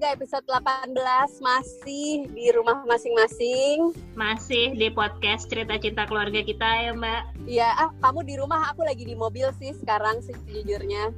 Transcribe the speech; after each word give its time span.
Ega 0.00 0.16
episode 0.16 0.48
18 0.48 0.96
masih 1.44 2.24
di 2.32 2.48
rumah 2.56 2.88
masing-masing. 2.88 3.92
Masih 4.16 4.72
di 4.72 4.88
podcast 4.88 5.44
cerita 5.52 5.76
cinta 5.76 6.08
keluarga 6.08 6.40
kita 6.40 6.64
ya 6.64 6.96
Mbak. 6.96 7.44
Iya, 7.44 7.68
ah 7.76 7.92
kamu 8.00 8.24
di 8.24 8.40
rumah, 8.40 8.72
aku 8.72 8.80
lagi 8.80 9.04
di 9.04 9.12
mobil 9.12 9.52
sih 9.60 9.76
sekarang 9.76 10.24
sih 10.24 10.32
sejujurnya. 10.48 11.12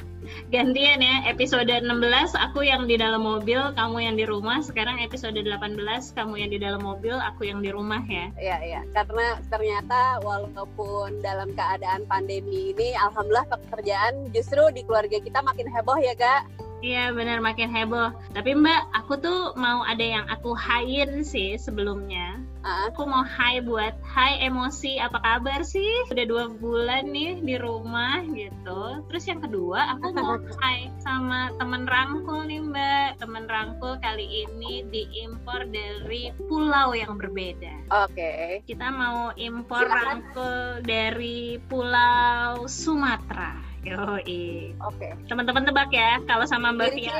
Gantian 0.50 0.98
ya, 0.98 1.30
episode 1.30 1.70
16 1.70 1.86
aku 2.34 2.66
yang 2.66 2.90
di 2.90 2.98
dalam 2.98 3.22
mobil, 3.22 3.70
kamu 3.78 4.02
yang 4.02 4.18
di 4.18 4.26
rumah. 4.26 4.58
Sekarang 4.66 4.98
episode 4.98 5.38
18 5.38 5.78
kamu 6.18 6.42
yang 6.42 6.50
di 6.50 6.58
dalam 6.58 6.82
mobil, 6.82 7.14
aku 7.14 7.46
yang 7.46 7.62
di 7.62 7.70
rumah 7.70 8.02
ya. 8.10 8.34
Iya, 8.34 8.56
iya. 8.66 8.80
Karena 8.90 9.38
ternyata 9.46 10.18
walaupun 10.26 11.22
dalam 11.22 11.54
keadaan 11.54 12.02
pandemi 12.10 12.74
ini, 12.74 12.98
alhamdulillah 12.98 13.46
pekerjaan 13.46 14.34
justru 14.34 14.74
di 14.74 14.82
keluarga 14.82 15.22
kita 15.22 15.38
makin 15.38 15.70
heboh 15.70 16.02
ya, 16.02 16.18
Kak. 16.18 16.71
Iya 16.82 17.14
benar 17.14 17.38
makin 17.38 17.70
heboh. 17.70 18.10
Tapi 18.34 18.58
Mbak, 18.58 18.82
aku 18.90 19.14
tuh 19.22 19.54
mau 19.54 19.86
ada 19.86 20.02
yang 20.02 20.26
aku 20.26 20.50
hain 20.58 21.22
sih 21.22 21.54
sebelumnya. 21.54 22.42
Uh. 22.66 22.90
Aku 22.90 23.06
mau 23.06 23.22
hai 23.22 23.62
buat 23.62 23.94
hai 24.02 24.42
emosi 24.42 24.98
apa 24.98 25.22
kabar 25.22 25.62
sih? 25.62 26.10
Udah 26.10 26.26
dua 26.26 26.44
bulan 26.50 27.14
nih 27.14 27.38
di 27.38 27.54
rumah 27.54 28.26
gitu. 28.34 29.06
Terus 29.06 29.24
yang 29.30 29.40
kedua 29.46 29.94
aku 29.94 30.10
mau 30.10 30.34
hai 30.62 30.90
sama 30.98 31.54
temen 31.54 31.86
rangkul 31.86 32.42
nih 32.50 32.58
Mbak. 32.58 33.08
Temen 33.22 33.46
rangkul 33.46 34.02
kali 34.02 34.46
ini 34.46 34.82
diimpor 34.90 35.70
dari 35.70 36.34
pulau 36.50 36.98
yang 36.98 37.14
berbeda. 37.14 37.94
Oke. 38.10 38.10
Okay. 38.18 38.46
Kita 38.66 38.90
mau 38.90 39.30
impor 39.38 39.86
rangkul 39.86 40.82
dari 40.82 41.62
pulau 41.62 42.66
Sumatera. 42.66 43.71
Yoi. 43.82 44.70
Oke. 44.78 44.94
Okay. 44.94 45.10
Teman-teman 45.26 45.66
tebak 45.66 45.90
ya, 45.90 46.22
kalau 46.30 46.46
sama 46.46 46.70
Mbak 46.70 46.94
Via. 46.94 47.18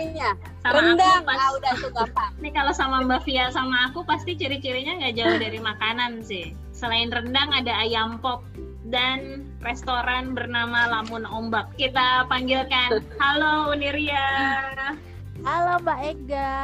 Sama 0.62 0.78
Rendang. 0.78 1.26
aku 1.26 1.26
pas, 1.26 1.38
ah, 1.42 1.50
udah 1.58 1.72
tuh 1.74 1.90
gampang. 1.90 2.32
Nih 2.38 2.52
kalau 2.54 2.72
sama 2.72 2.96
Mbak 3.02 3.20
Via 3.26 3.50
sama 3.50 3.90
aku 3.90 4.06
pasti 4.06 4.38
ciri-cirinya 4.38 5.02
nggak 5.02 5.14
jauh 5.18 5.36
dari 5.42 5.58
makanan 5.58 6.22
sih. 6.22 6.54
Selain 6.70 7.10
rendang 7.10 7.50
ada 7.50 7.74
ayam 7.82 8.22
pop 8.22 8.46
dan 8.86 9.42
restoran 9.58 10.38
bernama 10.38 10.86
Lamun 10.86 11.26
Ombak. 11.26 11.74
Kita 11.74 12.30
panggilkan. 12.30 13.02
Halo 13.18 13.74
Uniria. 13.74 14.22
Halo 15.42 15.82
Mbak 15.82 16.00
Ega, 16.06 16.54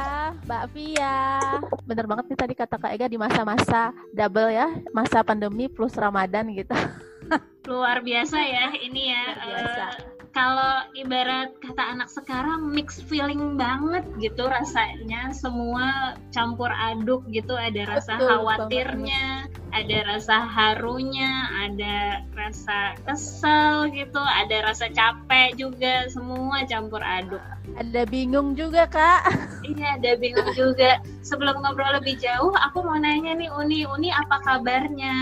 Mbak 0.47 0.63
Via. 0.71 1.43
Bener 1.83 2.07
banget 2.07 2.31
nih 2.31 2.39
tadi 2.39 2.53
kata 2.55 2.79
Kak 2.79 2.95
Ega 2.95 3.11
di 3.11 3.19
masa-masa 3.19 3.91
double 4.15 4.55
ya, 4.55 4.71
masa 4.95 5.19
pandemi 5.27 5.67
plus 5.67 5.99
Ramadan 5.99 6.47
gitu. 6.55 6.71
luar 7.67 7.99
biasa 8.05 8.37
ya 8.39 8.65
ini 8.79 9.11
ya. 9.11 9.25
Uh, 9.35 9.91
kalau 10.29 10.85
ibarat 10.93 11.57
kata 11.57 11.97
anak 11.97 12.09
sekarang 12.09 12.69
mix 12.69 13.01
feeling 13.09 13.57
banget 13.57 14.05
gitu 14.21 14.45
rasanya 14.45 15.33
semua 15.33 16.15
campur 16.29 16.69
aduk 16.69 17.25
gitu 17.33 17.57
ada 17.57 17.97
rasa 17.97 18.15
Betul, 18.17 18.29
khawatirnya 18.29 19.49
banget. 19.49 19.73
ada 19.73 19.97
rasa 20.05 20.35
harunya 20.45 21.31
ada 21.65 21.95
rasa 22.37 22.93
kesel 23.03 23.89
gitu 23.89 24.21
ada 24.21 24.69
rasa 24.69 24.87
capek 24.93 25.57
juga 25.57 26.07
semua 26.13 26.63
campur 26.69 27.01
aduk. 27.01 27.41
Ada 27.77 28.05
bingung 28.09 28.57
juga 28.57 28.89
kak. 28.89 29.29
Iya 29.61 30.01
ada 30.01 30.17
bingung 30.17 30.49
juga. 30.57 30.97
Sebelum 31.21 31.61
ngobrol 31.61 32.01
lebih 32.01 32.17
jauh 32.17 32.49
aku 32.57 32.81
mau 32.81 32.97
nanya 32.97 33.37
nih 33.37 33.53
Uni. 33.53 33.85
Uni 33.85 34.09
apa 34.09 34.41
kabarnya? 34.41 35.13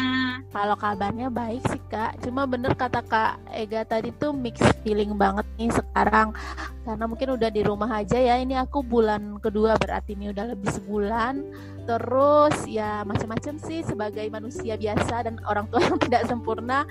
Kalau 0.55 0.79
kabarnya 0.79 1.27
baik 1.27 1.59
sih 1.67 1.83
kak 1.91 2.15
cuma 2.27 2.43
bener 2.43 2.75
kata 2.75 2.99
kak 3.07 3.39
Ega 3.55 3.87
tadi 3.87 4.11
tuh 4.11 4.35
mix 4.35 4.59
feeling 4.83 5.15
banget 5.15 5.47
nih 5.55 5.71
sekarang. 5.71 6.35
Karena 6.83 7.07
mungkin 7.07 7.39
udah 7.39 7.47
di 7.47 7.63
rumah 7.63 7.87
aja 8.03 8.19
ya 8.19 8.35
ini 8.35 8.59
aku 8.59 8.83
bulan 8.83 9.39
kedua 9.39 9.79
berarti 9.79 10.19
ini 10.19 10.35
udah 10.35 10.51
lebih 10.51 10.67
sebulan. 10.75 11.39
Terus 11.87 12.67
ya 12.67 13.07
macam-macam 13.07 13.55
sih 13.63 13.79
sebagai 13.87 14.27
manusia 14.27 14.75
biasa 14.75 15.23
dan 15.23 15.39
orang 15.47 15.71
tua 15.71 15.79
yang 15.87 15.95
tidak 16.05 16.27
sempurna 16.27 16.83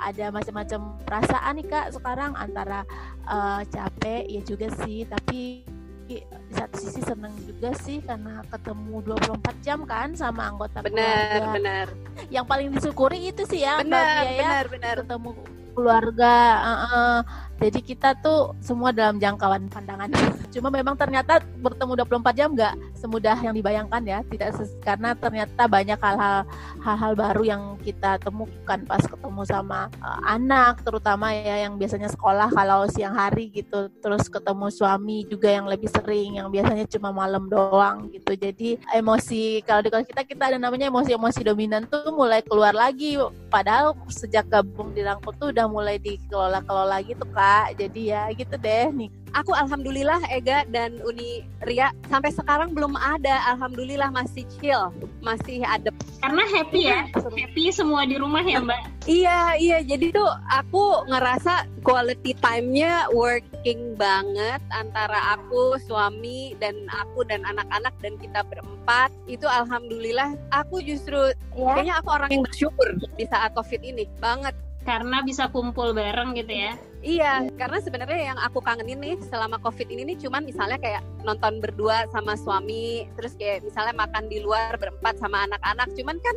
ada 0.00 0.32
macam-macam 0.32 0.96
perasaan 1.04 1.52
nih 1.60 1.66
kak 1.68 1.86
sekarang 1.92 2.32
antara 2.32 2.88
uh, 3.28 3.60
capek 3.68 4.24
ya 4.24 4.40
juga 4.40 4.72
sih. 4.80 5.04
Tapi 5.04 5.68
di 6.08 6.24
satu 6.56 6.76
sisi 6.80 7.04
seneng 7.04 7.36
juga 7.44 7.76
sih 7.84 8.00
karena 8.00 8.40
ketemu 8.48 9.04
24 9.04 9.60
jam 9.60 9.84
kan 9.84 10.16
sama 10.16 10.48
anggota 10.48 10.80
benar, 10.80 11.04
keluarga. 11.28 11.52
Benar, 11.60 11.86
Yang 12.32 12.46
paling 12.48 12.68
disyukuri 12.72 13.18
itu 13.28 13.44
sih 13.44 13.60
ya, 13.62 13.84
benar, 13.84 14.24
Mbak 14.24 14.32
benar, 14.32 14.64
ya, 14.64 14.72
benar. 14.72 14.94
ketemu 15.04 15.30
keluarga. 15.76 16.34
Uh 16.64 16.72
-uh 16.88 17.47
jadi 17.58 17.82
kita 17.82 18.14
tuh 18.22 18.54
semua 18.62 18.94
dalam 18.94 19.18
jangkauan 19.18 19.66
pandangan. 19.66 20.14
Cuma 20.54 20.70
memang 20.70 20.94
ternyata 20.94 21.42
bertemu 21.58 22.06
24 22.06 22.38
jam 22.38 22.48
nggak 22.54 22.74
semudah 22.94 23.34
yang 23.42 23.50
dibayangkan 23.50 24.02
ya. 24.06 24.18
Tidak 24.22 24.48
karena 24.78 25.18
ternyata 25.18 25.66
banyak 25.66 25.98
hal-hal 25.98 26.46
hal-hal 26.86 27.12
baru 27.18 27.42
yang 27.42 27.62
kita 27.82 28.22
temukan 28.22 28.78
pas 28.86 29.02
ketemu 29.02 29.42
sama 29.42 29.90
uh, 29.98 30.20
anak 30.30 30.86
terutama 30.86 31.34
ya 31.34 31.66
yang 31.66 31.74
biasanya 31.74 32.06
sekolah 32.06 32.46
kalau 32.54 32.86
siang 32.86 33.18
hari 33.18 33.50
gitu. 33.50 33.90
Terus 33.98 34.30
ketemu 34.30 34.70
suami 34.70 35.26
juga 35.26 35.50
yang 35.50 35.66
lebih 35.66 35.90
sering 35.90 36.38
yang 36.38 36.54
biasanya 36.54 36.86
cuma 36.86 37.10
malam 37.10 37.50
doang 37.50 38.06
gitu. 38.14 38.38
Jadi 38.38 38.78
emosi 38.94 39.66
kalau 39.66 39.82
di 39.82 39.90
kita 39.90 40.22
kita 40.22 40.42
ada 40.54 40.58
namanya 40.62 40.86
emosi-emosi 40.94 41.42
dominan 41.42 41.90
tuh 41.90 42.14
mulai 42.14 42.38
keluar 42.46 42.70
lagi. 42.70 43.18
Padahal 43.50 43.98
sejak 44.06 44.46
gabung 44.46 44.94
di 44.94 45.02
Rangkut 45.02 45.34
tuh 45.42 45.50
udah 45.50 45.66
mulai 45.66 45.98
dikelola-kelola 45.98 47.02
gitu 47.02 47.26
kan 47.34 47.47
jadi 47.76 48.02
ya 48.02 48.22
gitu 48.34 48.54
deh 48.58 48.88
nih. 48.92 49.10
Aku 49.36 49.52
alhamdulillah 49.52 50.24
Ega 50.32 50.64
dan 50.72 50.96
Uni 51.04 51.44
Ria 51.68 51.92
sampai 52.08 52.32
sekarang 52.32 52.72
belum 52.72 52.96
ada. 52.96 53.44
Alhamdulillah 53.52 54.08
masih 54.08 54.48
chill 54.56 54.88
masih 55.20 55.60
ada 55.68 55.92
karena 56.18 56.44
happy 56.50 56.88
ya 56.88 57.06
happy 57.14 57.70
semua 57.70 58.08
di 58.08 58.16
rumah 58.16 58.42
ya 58.42 58.58
mbak. 58.58 58.80
Iya 59.08 59.56
iya. 59.56 59.78
Jadi 59.80 60.12
tuh 60.12 60.28
aku 60.52 61.08
ngerasa 61.08 61.64
quality 61.80 62.36
time-nya 62.44 63.08
working 63.14 63.96
banget 63.96 64.60
antara 64.68 65.38
aku 65.38 65.80
suami 65.80 66.52
dan 66.60 66.74
aku 66.92 67.24
dan 67.24 67.40
anak-anak 67.48 67.94
dan 68.04 68.20
kita 68.20 68.44
berempat. 68.44 69.08
Itu 69.24 69.48
alhamdulillah. 69.48 70.36
Aku 70.52 70.84
justru 70.84 71.32
ya. 71.56 71.72
kayaknya 71.72 71.94
aku 72.04 72.08
orang 72.12 72.28
yang 72.34 72.44
bersyukur 72.44 72.88
di 73.16 73.24
saat 73.30 73.56
covid 73.56 73.80
ini. 73.80 74.04
Banget 74.20 74.52
karena 74.88 75.20
bisa 75.20 75.52
kumpul 75.52 75.92
bareng 75.92 76.32
gitu 76.32 76.48
ya 76.48 76.72
Iya, 76.98 77.46
karena 77.54 77.78
sebenarnya 77.78 78.34
yang 78.34 78.38
aku 78.42 78.58
kangenin 78.58 78.98
nih 78.98 79.14
selama 79.30 79.62
COVID 79.62 79.86
ini 79.86 80.02
nih 80.02 80.18
cuman 80.18 80.42
misalnya 80.42 80.82
kayak 80.82 81.06
nonton 81.22 81.62
berdua 81.62 82.10
sama 82.10 82.34
suami, 82.34 83.06
terus 83.14 83.38
kayak 83.38 83.62
misalnya 83.62 83.94
makan 83.94 84.26
di 84.26 84.42
luar 84.42 84.74
berempat 84.74 85.14
sama 85.22 85.46
anak-anak, 85.46 85.94
cuman 85.94 86.18
kan 86.18 86.36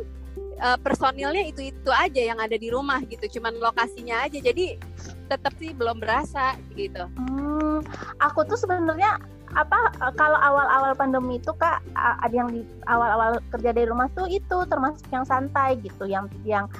uh, 0.62 0.78
personilnya 0.78 1.50
itu-itu 1.50 1.90
aja 1.90 2.22
yang 2.30 2.38
ada 2.38 2.54
di 2.54 2.70
rumah 2.70 3.02
gitu, 3.10 3.26
cuman 3.26 3.58
lokasinya 3.58 4.22
aja. 4.22 4.38
Jadi 4.38 4.78
tetap 5.26 5.50
sih 5.58 5.74
belum 5.74 5.98
berasa 5.98 6.54
gitu. 6.78 7.10
Hmm, 7.18 7.82
aku 8.22 8.46
tuh 8.46 8.54
sebenarnya 8.54 9.18
apa 9.58 9.90
kalau 10.14 10.38
awal-awal 10.38 10.94
pandemi 10.94 11.42
itu 11.42 11.50
kak 11.58 11.82
ada 11.98 12.32
yang 12.32 12.48
di 12.54 12.62
awal-awal 12.88 13.36
kerja 13.50 13.74
dari 13.74 13.90
rumah 13.90 14.08
tuh 14.14 14.30
itu 14.30 14.62
termasuk 14.70 15.10
yang 15.10 15.26
santai 15.26 15.74
gitu, 15.82 16.06
yang 16.06 16.30
yang 16.46 16.70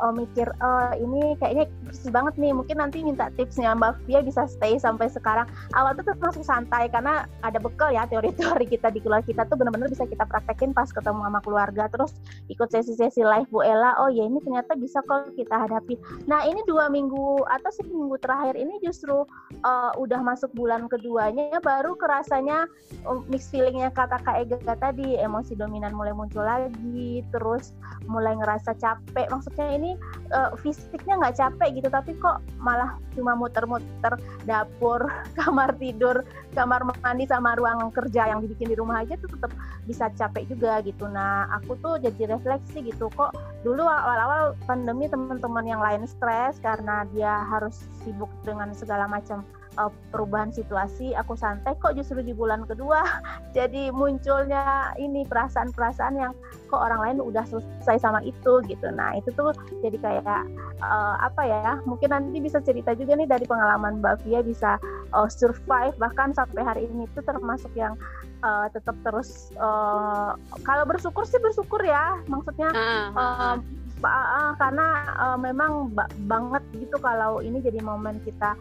oh, 0.00 0.12
mikir 0.12 0.48
oh 0.60 0.90
ini 0.96 1.36
kayaknya 1.38 1.64
bersih 1.90 2.14
banget 2.14 2.34
nih. 2.38 2.54
Mungkin 2.54 2.76
nanti 2.78 3.02
minta 3.02 3.26
tipsnya 3.34 3.74
Mbak 3.74 4.06
Fia 4.06 4.22
bisa 4.22 4.46
stay 4.46 4.78
sampai 4.78 5.10
sekarang. 5.10 5.50
Awal 5.74 5.98
tuh 5.98 6.14
termasuk 6.14 6.46
santai 6.46 6.86
karena 6.86 7.26
ada 7.42 7.58
bekal 7.58 7.90
ya 7.90 8.06
teori-teori 8.06 8.70
kita 8.70 8.94
di 8.94 9.02
keluarga 9.02 9.26
kita 9.26 9.42
tuh 9.50 9.58
benar-benar 9.58 9.90
bisa 9.90 10.06
kita 10.06 10.22
praktekin 10.24 10.70
pas 10.70 10.88
ketemu 10.94 11.26
sama 11.26 11.40
keluarga. 11.42 11.90
Terus 11.90 12.14
ikut 12.46 12.70
sesi-sesi 12.70 13.26
live 13.26 13.50
Bu 13.50 13.66
Ella 13.66 13.98
oh 13.98 14.06
ya 14.06 14.22
ini 14.22 14.38
ternyata 14.46 14.78
bisa 14.78 15.02
kok 15.02 15.34
kita 15.34 15.66
hadapi. 15.66 15.98
Nah 16.30 16.46
ini 16.46 16.62
dua 16.70 16.86
minggu 16.86 17.42
atau 17.50 17.70
seminggu 17.74 18.14
terakhir 18.22 18.54
ini 18.54 18.78
justru 18.84 19.26
uh, 19.66 19.90
udah 19.98 20.20
masuk 20.22 20.54
bulan 20.54 20.86
keduanya 20.86 21.58
baru 21.64 21.98
kerasanya 21.98 22.70
um, 23.08 23.26
mix 23.26 23.48
feelingnya 23.50 23.90
kata 23.90 24.20
Kak 24.22 24.46
Ega 24.46 24.58
tadi 24.76 25.18
emosi 25.18 25.56
dominan 25.56 25.96
mulai 25.96 26.14
muncul 26.14 26.44
lagi 26.46 27.24
terus 27.34 27.74
mulai 28.06 28.36
ngerasa 28.36 28.76
capek. 28.76 29.26
Maksudnya 29.32 29.66
ini 29.74 29.90
uh, 30.36 30.52
fisiknya 30.60 31.16
nggak 31.18 31.36
capek 31.40 31.68
gitu 31.79 31.79
tapi 31.88 32.18
kok 32.18 32.42
malah 32.60 32.98
cuma 33.14 33.32
muter-muter 33.38 34.18
dapur 34.44 35.06
kamar 35.38 35.72
tidur 35.80 36.26
kamar 36.52 36.82
mandi 37.00 37.24
sama 37.30 37.54
ruang 37.54 37.94
kerja 37.94 38.28
yang 38.28 38.42
dibikin 38.42 38.74
di 38.74 38.76
rumah 38.76 39.06
aja 39.06 39.14
tuh 39.16 39.30
tetap 39.30 39.54
bisa 39.86 40.10
capek 40.18 40.50
juga 40.50 40.82
gitu. 40.82 41.06
Nah 41.06 41.46
aku 41.54 41.78
tuh 41.78 42.02
jadi 42.02 42.36
refleksi 42.36 42.82
gitu 42.84 43.06
kok 43.14 43.32
dulu 43.62 43.86
awal-awal 43.86 44.58
pandemi 44.66 45.06
teman-teman 45.06 45.64
yang 45.64 45.80
lain 45.80 46.04
stres 46.04 46.58
karena 46.58 47.06
dia 47.14 47.46
harus 47.46 47.86
sibuk 48.02 48.30
dengan 48.42 48.74
segala 48.74 49.06
macam 49.06 49.46
uh, 49.78 49.92
perubahan 50.10 50.50
situasi 50.50 51.14
aku 51.14 51.38
santai 51.38 51.76
kok 51.78 51.94
justru 51.94 52.24
di 52.24 52.34
bulan 52.34 52.66
kedua. 52.66 53.04
Jadi 53.56 53.92
munculnya 53.94 54.94
ini 54.98 55.22
perasaan-perasaan 55.26 56.14
yang 56.18 56.32
kok 56.70 56.78
orang 56.80 57.00
lain 57.02 57.18
udah 57.18 57.44
selesai 57.46 58.02
sama 58.02 58.22
itu 58.22 58.62
gitu. 58.70 58.86
Nah 58.94 59.18
itu 59.18 59.34
tuh 59.34 59.50
jadi 59.82 59.98
kayak 59.98 60.46
uh, 60.78 61.18
apa 61.18 61.42
ya 61.42 61.82
mungkin 61.82 62.14
nanti 62.14 62.38
bisa 62.38 62.62
cerita 62.62 62.94
juga 62.94 63.18
nih 63.18 63.26
dari 63.26 63.42
pengalaman 63.42 63.98
Mbak 63.98 64.22
Via 64.22 64.40
bisa 64.46 64.78
uh, 65.10 65.26
survive. 65.26 65.98
Bahkan 65.98 66.38
sampai 66.38 66.62
hari 66.62 66.86
ini 66.86 67.10
itu 67.10 67.20
termasuk 67.26 67.74
yang 67.74 67.98
uh, 68.46 68.70
tetap 68.70 68.94
terus 69.02 69.50
uh, 69.58 70.38
kalau 70.62 70.86
bersyukur 70.86 71.26
sih 71.26 71.42
bersyukur 71.42 71.82
ya. 71.82 72.22
Maksudnya 72.30 72.70
uh, 73.18 73.58
uh, 74.06 74.06
uh, 74.06 74.50
karena 74.54 74.86
uh, 75.18 75.38
memang 75.42 75.90
ba 75.90 76.06
banget 76.30 76.62
gitu 76.78 77.02
kalau 77.02 77.42
ini 77.42 77.58
jadi 77.58 77.82
momen 77.82 78.22
kita 78.22 78.54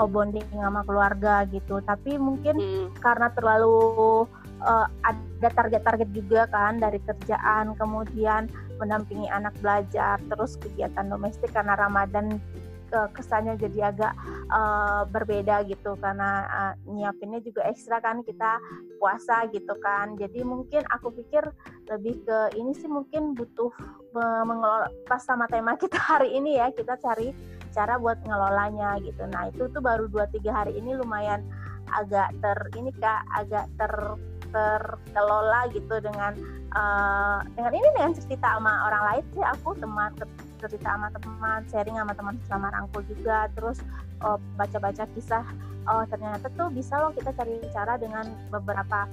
uh, 0.00 0.08
bonding 0.08 0.44
sama 0.48 0.80
keluarga 0.88 1.44
gitu 1.52 1.84
tapi 1.84 2.16
mungkin 2.16 2.56
hmm. 2.56 2.96
karena 3.04 3.28
terlalu 3.36 4.24
uh, 4.64 4.88
ada 5.04 5.48
target-target 5.52 6.08
juga 6.16 6.48
kan 6.48 6.80
dari 6.80 6.96
kerjaan 7.04 7.76
kemudian 7.76 8.48
mendampingi 8.80 9.28
anak 9.28 9.52
belajar 9.60 10.16
terus 10.32 10.56
kegiatan 10.56 11.04
domestik 11.12 11.52
karena 11.52 11.76
Ramadan 11.76 12.40
kesannya 12.90 13.54
jadi 13.54 13.94
agak 13.94 14.18
uh, 14.50 15.06
berbeda 15.06 15.62
gitu 15.70 15.94
karena 16.02 16.42
uh, 16.50 16.74
nyiapinnya 16.90 17.38
juga 17.38 17.62
ekstra 17.70 18.02
kan 18.02 18.26
kita 18.26 18.58
puasa 18.98 19.46
gitu 19.54 19.78
kan 19.78 20.18
jadi 20.18 20.42
mungkin 20.42 20.82
aku 20.90 21.14
pikir 21.14 21.46
lebih 21.86 22.18
ke 22.26 22.58
ini 22.58 22.74
sih 22.74 22.90
mungkin 22.90 23.38
butuh 23.38 23.70
mengelola 24.42 24.90
pas 25.06 25.22
sama 25.22 25.46
tema 25.46 25.78
kita 25.78 26.02
hari 26.02 26.34
ini 26.34 26.58
ya 26.58 26.74
kita 26.74 26.98
cari 26.98 27.30
cara 27.70 27.96
buat 27.96 28.18
ngelolanya 28.26 28.98
gitu. 29.02 29.22
Nah 29.30 29.48
itu 29.50 29.70
tuh 29.70 29.82
baru 29.82 30.06
2-3 30.10 30.42
hari 30.50 30.72
ini 30.78 30.98
lumayan 30.98 31.42
agak 31.90 32.30
ter 32.38 32.58
ini 32.78 32.90
kak 32.98 33.22
agak 33.34 33.66
ter 33.78 33.92
terkelola 34.50 35.70
gitu 35.70 36.02
dengan 36.02 36.34
uh, 36.74 37.38
dengan 37.54 37.70
ini 37.70 37.88
dengan 37.94 38.12
cerita 38.18 38.58
sama 38.58 38.72
orang 38.90 39.02
lain 39.06 39.24
sih. 39.34 39.44
Aku 39.58 39.78
teman 39.78 40.10
cerita 40.58 40.88
sama 40.90 41.08
teman 41.14 41.60
sharing 41.70 41.96
sama 41.96 42.12
teman 42.14 42.34
sama 42.50 42.66
rangkul 42.74 43.02
juga. 43.06 43.46
Terus 43.54 43.78
oh, 44.26 44.38
baca-baca 44.58 45.06
kisah 45.14 45.46
oh 45.88 46.04
ternyata 46.10 46.46
tuh 46.58 46.68
bisa 46.70 46.98
loh 47.00 47.14
kita 47.14 47.32
cari 47.34 47.56
cara 47.72 47.96
dengan 47.96 48.26
beberapa 48.52 49.08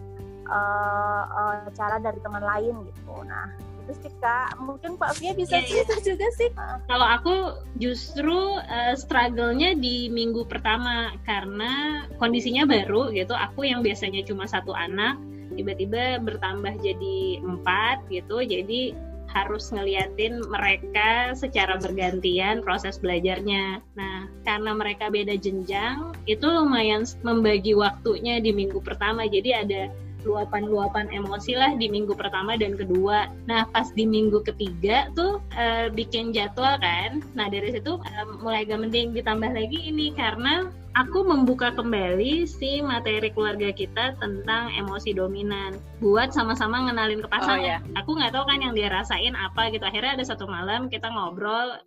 uh, 0.49 1.23
uh, 1.29 1.69
cara 1.77 2.01
dari 2.01 2.19
teman 2.21 2.43
lain 2.43 2.75
gitu. 2.89 3.15
Nah 3.23 3.76
itu 3.87 4.03
sih 4.03 4.13
kak 4.19 4.59
mungkin 4.59 4.99
Pak 4.99 5.15
Fia 5.15 5.31
bisa 5.31 5.57
yeah, 5.57 5.63
iya. 5.63 5.67
cerita 5.71 5.95
yeah. 5.95 6.03
juga 6.03 6.27
sih 6.35 6.49
kalau 6.91 7.07
aku 7.07 7.35
justru 7.79 8.59
uh, 8.59 8.95
struggle-nya 8.99 9.79
di 9.79 10.11
minggu 10.11 10.43
pertama 10.51 11.15
karena 11.23 12.03
kondisinya 12.19 12.67
baru 12.67 13.15
gitu 13.15 13.31
aku 13.31 13.63
yang 13.63 13.79
biasanya 13.79 14.27
cuma 14.27 14.43
satu 14.43 14.75
anak 14.75 15.15
tiba-tiba 15.55 16.19
bertambah 16.19 16.83
jadi 16.83 17.39
empat 17.39 18.11
gitu 18.11 18.43
jadi 18.43 18.91
harus 19.31 19.69
ngeliatin 19.75 20.39
mereka 20.47 21.35
secara 21.35 21.75
bergantian 21.75 22.63
proses 22.63 22.95
belajarnya. 22.97 23.83
Nah, 23.99 24.31
karena 24.47 24.71
mereka 24.71 25.11
beda 25.11 25.35
jenjang, 25.35 26.15
itu 26.25 26.47
lumayan 26.47 27.03
membagi 27.21 27.75
waktunya 27.75 28.39
di 28.39 28.55
minggu 28.55 28.79
pertama. 28.79 29.27
Jadi 29.27 29.51
ada 29.51 29.91
luapan-luapan 30.25 31.11
emosi 31.13 31.53
lah 31.53 31.75
di 31.75 31.91
minggu 31.91 32.15
pertama 32.17 32.57
dan 32.57 32.73
kedua. 32.73 33.29
Nah 33.45 33.67
pas 33.69 33.89
di 33.93 34.07
minggu 34.07 34.41
ketiga 34.45 35.11
tuh 35.13 35.43
e, 35.53 35.91
bikin 35.93 36.33
jadwal 36.33 36.79
kan. 36.81 37.21
Nah 37.37 37.51
dari 37.51 37.75
situ 37.75 37.99
e, 38.01 38.11
mulai 38.41 38.65
gak 38.65 38.81
mending 38.81 39.13
ditambah 39.13 39.51
lagi 39.53 39.91
ini 39.91 40.15
karena 40.15 40.69
aku 40.97 41.21
membuka 41.21 41.69
kembali 41.77 42.49
si 42.49 42.81
materi 42.81 43.29
keluarga 43.29 43.69
kita 43.69 44.17
tentang 44.17 44.73
emosi 44.73 45.13
dominan 45.13 45.77
buat 46.01 46.33
sama-sama 46.33 46.89
ngenalin 46.89 47.21
ke 47.21 47.29
pasangan. 47.29 47.61
Oh, 47.61 47.61
yeah. 47.61 47.81
Aku 48.01 48.17
nggak 48.17 48.33
tahu 48.33 48.49
kan 48.49 48.59
yang 48.65 48.73
dia 48.73 48.89
rasain 48.89 49.37
apa 49.37 49.69
gitu. 49.69 49.85
Akhirnya 49.85 50.17
ada 50.17 50.25
satu 50.25 50.49
malam 50.49 50.89
kita 50.89 51.05
ngobrol 51.13 51.77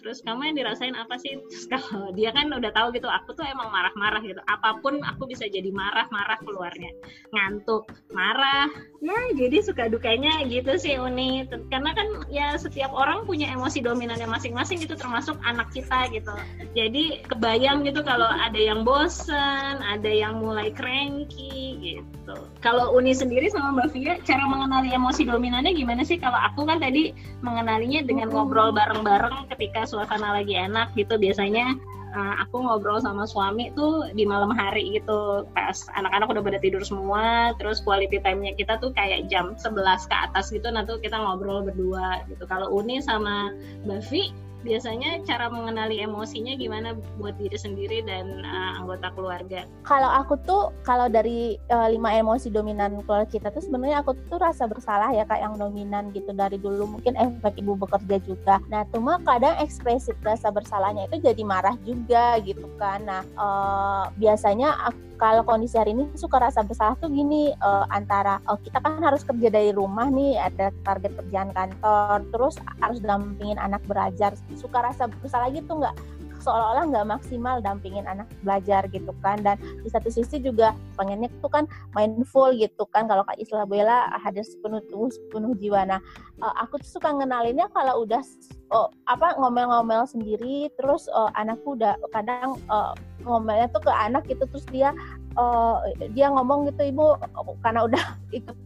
terus 0.00 0.22
kamu 0.22 0.52
yang 0.52 0.56
dirasain 0.64 0.94
apa 0.94 1.18
sih? 1.18 1.38
Terus 1.50 1.66
kalau 1.66 2.10
dia 2.18 2.30
kan 2.30 2.50
udah 2.50 2.70
tahu 2.72 2.94
gitu 2.94 3.10
aku 3.10 3.34
tuh 3.34 3.44
emang 3.44 3.68
marah-marah 3.70 4.22
gitu. 4.22 4.40
Apa 4.46 4.78
pun 4.80 5.02
aku 5.02 5.26
bisa 5.26 5.46
jadi 5.50 5.68
marah-marah 5.74 6.38
keluarnya. 6.42 6.90
Ngantuk 7.34 7.90
marah. 8.14 8.70
Ya 9.02 9.18
jadi 9.34 9.62
suka 9.62 9.90
dukanya 9.90 10.46
gitu 10.46 10.78
sih 10.78 10.96
Uni. 10.98 11.46
Karena 11.68 11.94
kan 11.94 12.28
ya 12.30 12.54
setiap 12.56 12.94
orang 12.94 13.26
punya 13.26 13.50
emosi 13.50 13.82
dominannya 13.82 14.26
masing-masing 14.26 14.82
gitu 14.82 14.94
termasuk 14.94 15.36
anak 15.42 15.70
kita 15.74 16.08
gitu. 16.14 16.34
Jadi 16.72 17.26
kebayang 17.26 17.82
gitu 17.86 18.02
kalau 18.06 18.28
ada 18.28 18.58
yang 18.58 18.82
bosen 18.86 19.82
ada 19.82 20.10
yang 20.10 20.38
mulai 20.38 20.70
cranky 20.70 21.78
gitu. 21.80 22.34
Kalau 22.62 22.94
Uni 22.94 23.16
sendiri 23.16 23.48
sama 23.48 23.74
Mbak 23.74 23.88
Via 23.94 24.14
cara 24.22 24.44
mengenali 24.46 24.92
emosi 24.92 25.24
dominannya 25.26 25.72
gimana 25.74 26.02
sih? 26.04 26.20
Kalau 26.20 26.36
aku 26.36 26.68
kan 26.68 26.78
tadi 26.78 27.14
mengenalinya 27.40 28.04
dengan 28.04 28.28
ngobrol 28.28 28.70
bareng-bareng 28.74 29.48
ketika 29.56 29.87
suasana 29.88 30.36
lagi 30.36 30.52
enak 30.52 30.92
gitu. 30.92 31.16
Biasanya 31.16 31.72
uh, 32.12 32.34
aku 32.44 32.60
ngobrol 32.60 33.00
sama 33.00 33.24
suami 33.24 33.72
tuh 33.72 34.12
di 34.12 34.28
malam 34.28 34.52
hari 34.52 35.00
gitu. 35.00 35.48
Pas 35.56 35.88
anak-anak 35.96 36.28
udah 36.28 36.42
pada 36.44 36.58
tidur 36.60 36.84
semua 36.84 37.56
terus 37.56 37.80
quality 37.80 38.20
time-nya 38.20 38.52
kita 38.54 38.76
tuh 38.78 38.92
kayak 38.92 39.26
jam 39.32 39.56
11 39.56 39.72
ke 40.04 40.16
atas 40.16 40.52
gitu. 40.52 40.68
Nah 40.68 40.84
tuh 40.84 41.00
kita 41.00 41.16
ngobrol 41.16 41.64
berdua 41.64 42.22
gitu. 42.28 42.44
Kalau 42.44 42.68
Uni 42.76 43.00
sama 43.00 43.52
Bavi 43.88 44.47
biasanya 44.66 45.22
cara 45.22 45.46
mengenali 45.48 46.02
emosinya 46.02 46.54
gimana 46.58 46.98
buat 47.16 47.38
diri 47.38 47.54
sendiri 47.54 48.02
dan 48.02 48.42
uh, 48.42 48.82
anggota 48.82 49.08
keluarga? 49.14 49.60
Kalau 49.86 50.10
aku 50.10 50.34
tuh 50.44 50.74
kalau 50.82 51.06
dari 51.06 51.56
uh, 51.70 51.88
lima 51.90 52.14
emosi 52.14 52.50
dominan 52.50 53.00
keluarga 53.06 53.28
kita 53.30 53.48
tuh 53.54 53.62
sebenarnya 53.62 54.02
aku 54.02 54.18
tuh 54.28 54.38
rasa 54.38 54.66
bersalah 54.66 55.10
ya 55.14 55.24
kak 55.24 55.40
yang 55.40 55.54
dominan 55.56 56.10
gitu 56.12 56.30
dari 56.34 56.58
dulu 56.58 56.98
mungkin 56.98 57.14
efek 57.16 57.58
ibu 57.58 57.78
bekerja 57.78 58.18
juga. 58.26 58.58
Nah 58.68 58.84
cuma 58.90 59.22
kadang 59.22 59.56
ekspresi 59.62 60.14
rasa 60.22 60.50
bersalahnya 60.50 61.06
itu 61.10 61.22
jadi 61.22 61.42
marah 61.46 61.76
juga 61.86 62.38
gitu 62.42 62.66
kan. 62.76 63.02
Nah 63.06 63.22
uh, 63.38 64.04
biasanya 64.18 64.74
aku 64.90 65.07
kalau 65.18 65.42
kondisi 65.42 65.74
hari 65.74 65.92
ini 65.92 66.06
suka 66.14 66.38
rasa 66.38 66.62
bersalah 66.62 66.94
tuh 67.02 67.10
gini 67.10 67.50
uh, 67.58 67.84
antara 67.90 68.38
oh, 68.46 68.56
kita 68.62 68.78
kan 68.78 69.02
harus 69.02 69.26
kerja 69.26 69.50
dari 69.50 69.74
rumah 69.74 70.06
nih 70.06 70.38
ada 70.38 70.70
target 70.86 71.12
kerjaan 71.18 71.50
kantor 71.52 72.22
terus 72.30 72.54
harus 72.78 73.02
dampingin 73.02 73.58
anak 73.58 73.82
belajar. 73.90 74.38
Suka 74.54 74.80
rasa 74.80 75.10
bersalah 75.10 75.50
gitu 75.50 75.74
nggak? 75.74 75.92
Seolah-olah 76.38 76.86
nggak 76.94 77.06
maksimal 77.18 77.58
dampingin 77.58 78.06
anak 78.06 78.30
belajar 78.46 78.86
gitu 78.94 79.10
kan. 79.18 79.42
Dan 79.42 79.58
di 79.82 79.90
satu 79.90 80.06
sisi 80.06 80.38
juga 80.38 80.70
pengennya 80.94 81.26
itu 81.26 81.48
kan 81.50 81.66
mindful 81.98 82.54
gitu 82.54 82.86
kan. 82.94 83.10
Kalau 83.10 83.26
kak 83.26 83.42
Isla 83.42 83.66
Bella 83.66 84.14
hadir 84.22 84.46
sepenuh 84.46 84.78
tubuh 84.86 85.10
sepenuh 85.10 85.58
jiwa. 85.58 85.82
Nah 85.82 86.00
uh, 86.46 86.54
aku 86.62 86.78
tuh 86.78 87.02
suka 87.02 87.10
ngenalinnya 87.10 87.66
kalau 87.74 88.06
udah 88.06 88.22
oh, 88.70 88.86
apa 89.10 89.34
ngomel-ngomel 89.34 90.06
sendiri 90.06 90.70
terus 90.78 91.10
uh, 91.10 91.34
anakku 91.34 91.74
udah 91.74 91.98
kadang 92.14 92.54
uh, 92.70 92.94
ngomelnya 93.24 93.66
tuh 93.74 93.82
ke 93.82 93.92
anak 93.92 94.22
gitu 94.30 94.44
terus 94.46 94.66
dia 94.70 94.94
uh, 95.34 95.82
dia 96.14 96.30
ngomong 96.30 96.70
gitu 96.70 96.90
ibu 96.90 97.18
karena 97.64 97.86
udah 97.86 98.04
ikut 98.38 98.56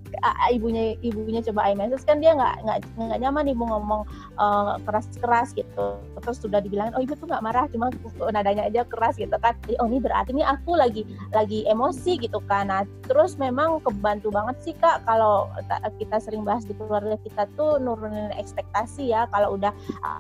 ibunya 0.53 0.95
ibunya 1.01 1.41
coba 1.41 1.73
iMessage 1.73 2.05
kan 2.05 2.21
dia 2.21 2.37
nggak 2.37 2.63
nggak 2.99 3.19
nyaman 3.21 3.51
ibu 3.51 3.65
ngomong 3.65 4.03
uh, 4.37 4.77
keras 4.85 5.09
keras 5.19 5.53
gitu. 5.57 5.99
Terus 6.23 6.39
sudah 6.39 6.61
dibilang 6.63 6.95
oh 6.95 7.03
ibu 7.03 7.17
tuh 7.17 7.27
nggak 7.29 7.43
marah 7.45 7.67
cuma 7.73 7.89
nadanya 8.31 8.69
aja 8.69 8.83
keras 8.87 9.17
gitu 9.17 9.35
kan. 9.41 9.57
Oh 9.81 9.89
ini 9.89 9.99
berarti 9.99 10.37
ini 10.37 10.45
aku 10.45 10.77
lagi 10.77 11.03
lagi 11.33 11.65
emosi 11.67 12.21
gitu 12.21 12.39
kan. 12.47 12.69
Nah 12.69 12.83
terus 13.09 13.37
memang 13.37 13.83
kebantu 13.83 14.31
banget 14.31 14.57
sih 14.63 14.75
kak 14.79 15.03
kalau 15.05 15.51
kita 15.99 16.21
sering 16.23 16.47
bahas 16.47 16.65
di 16.65 16.73
keluarga 16.77 17.19
kita 17.21 17.49
tuh 17.59 17.81
nurunin 17.81 18.33
ekspektasi 18.37 19.11
ya. 19.11 19.27
Kalau 19.33 19.57
udah 19.57 19.73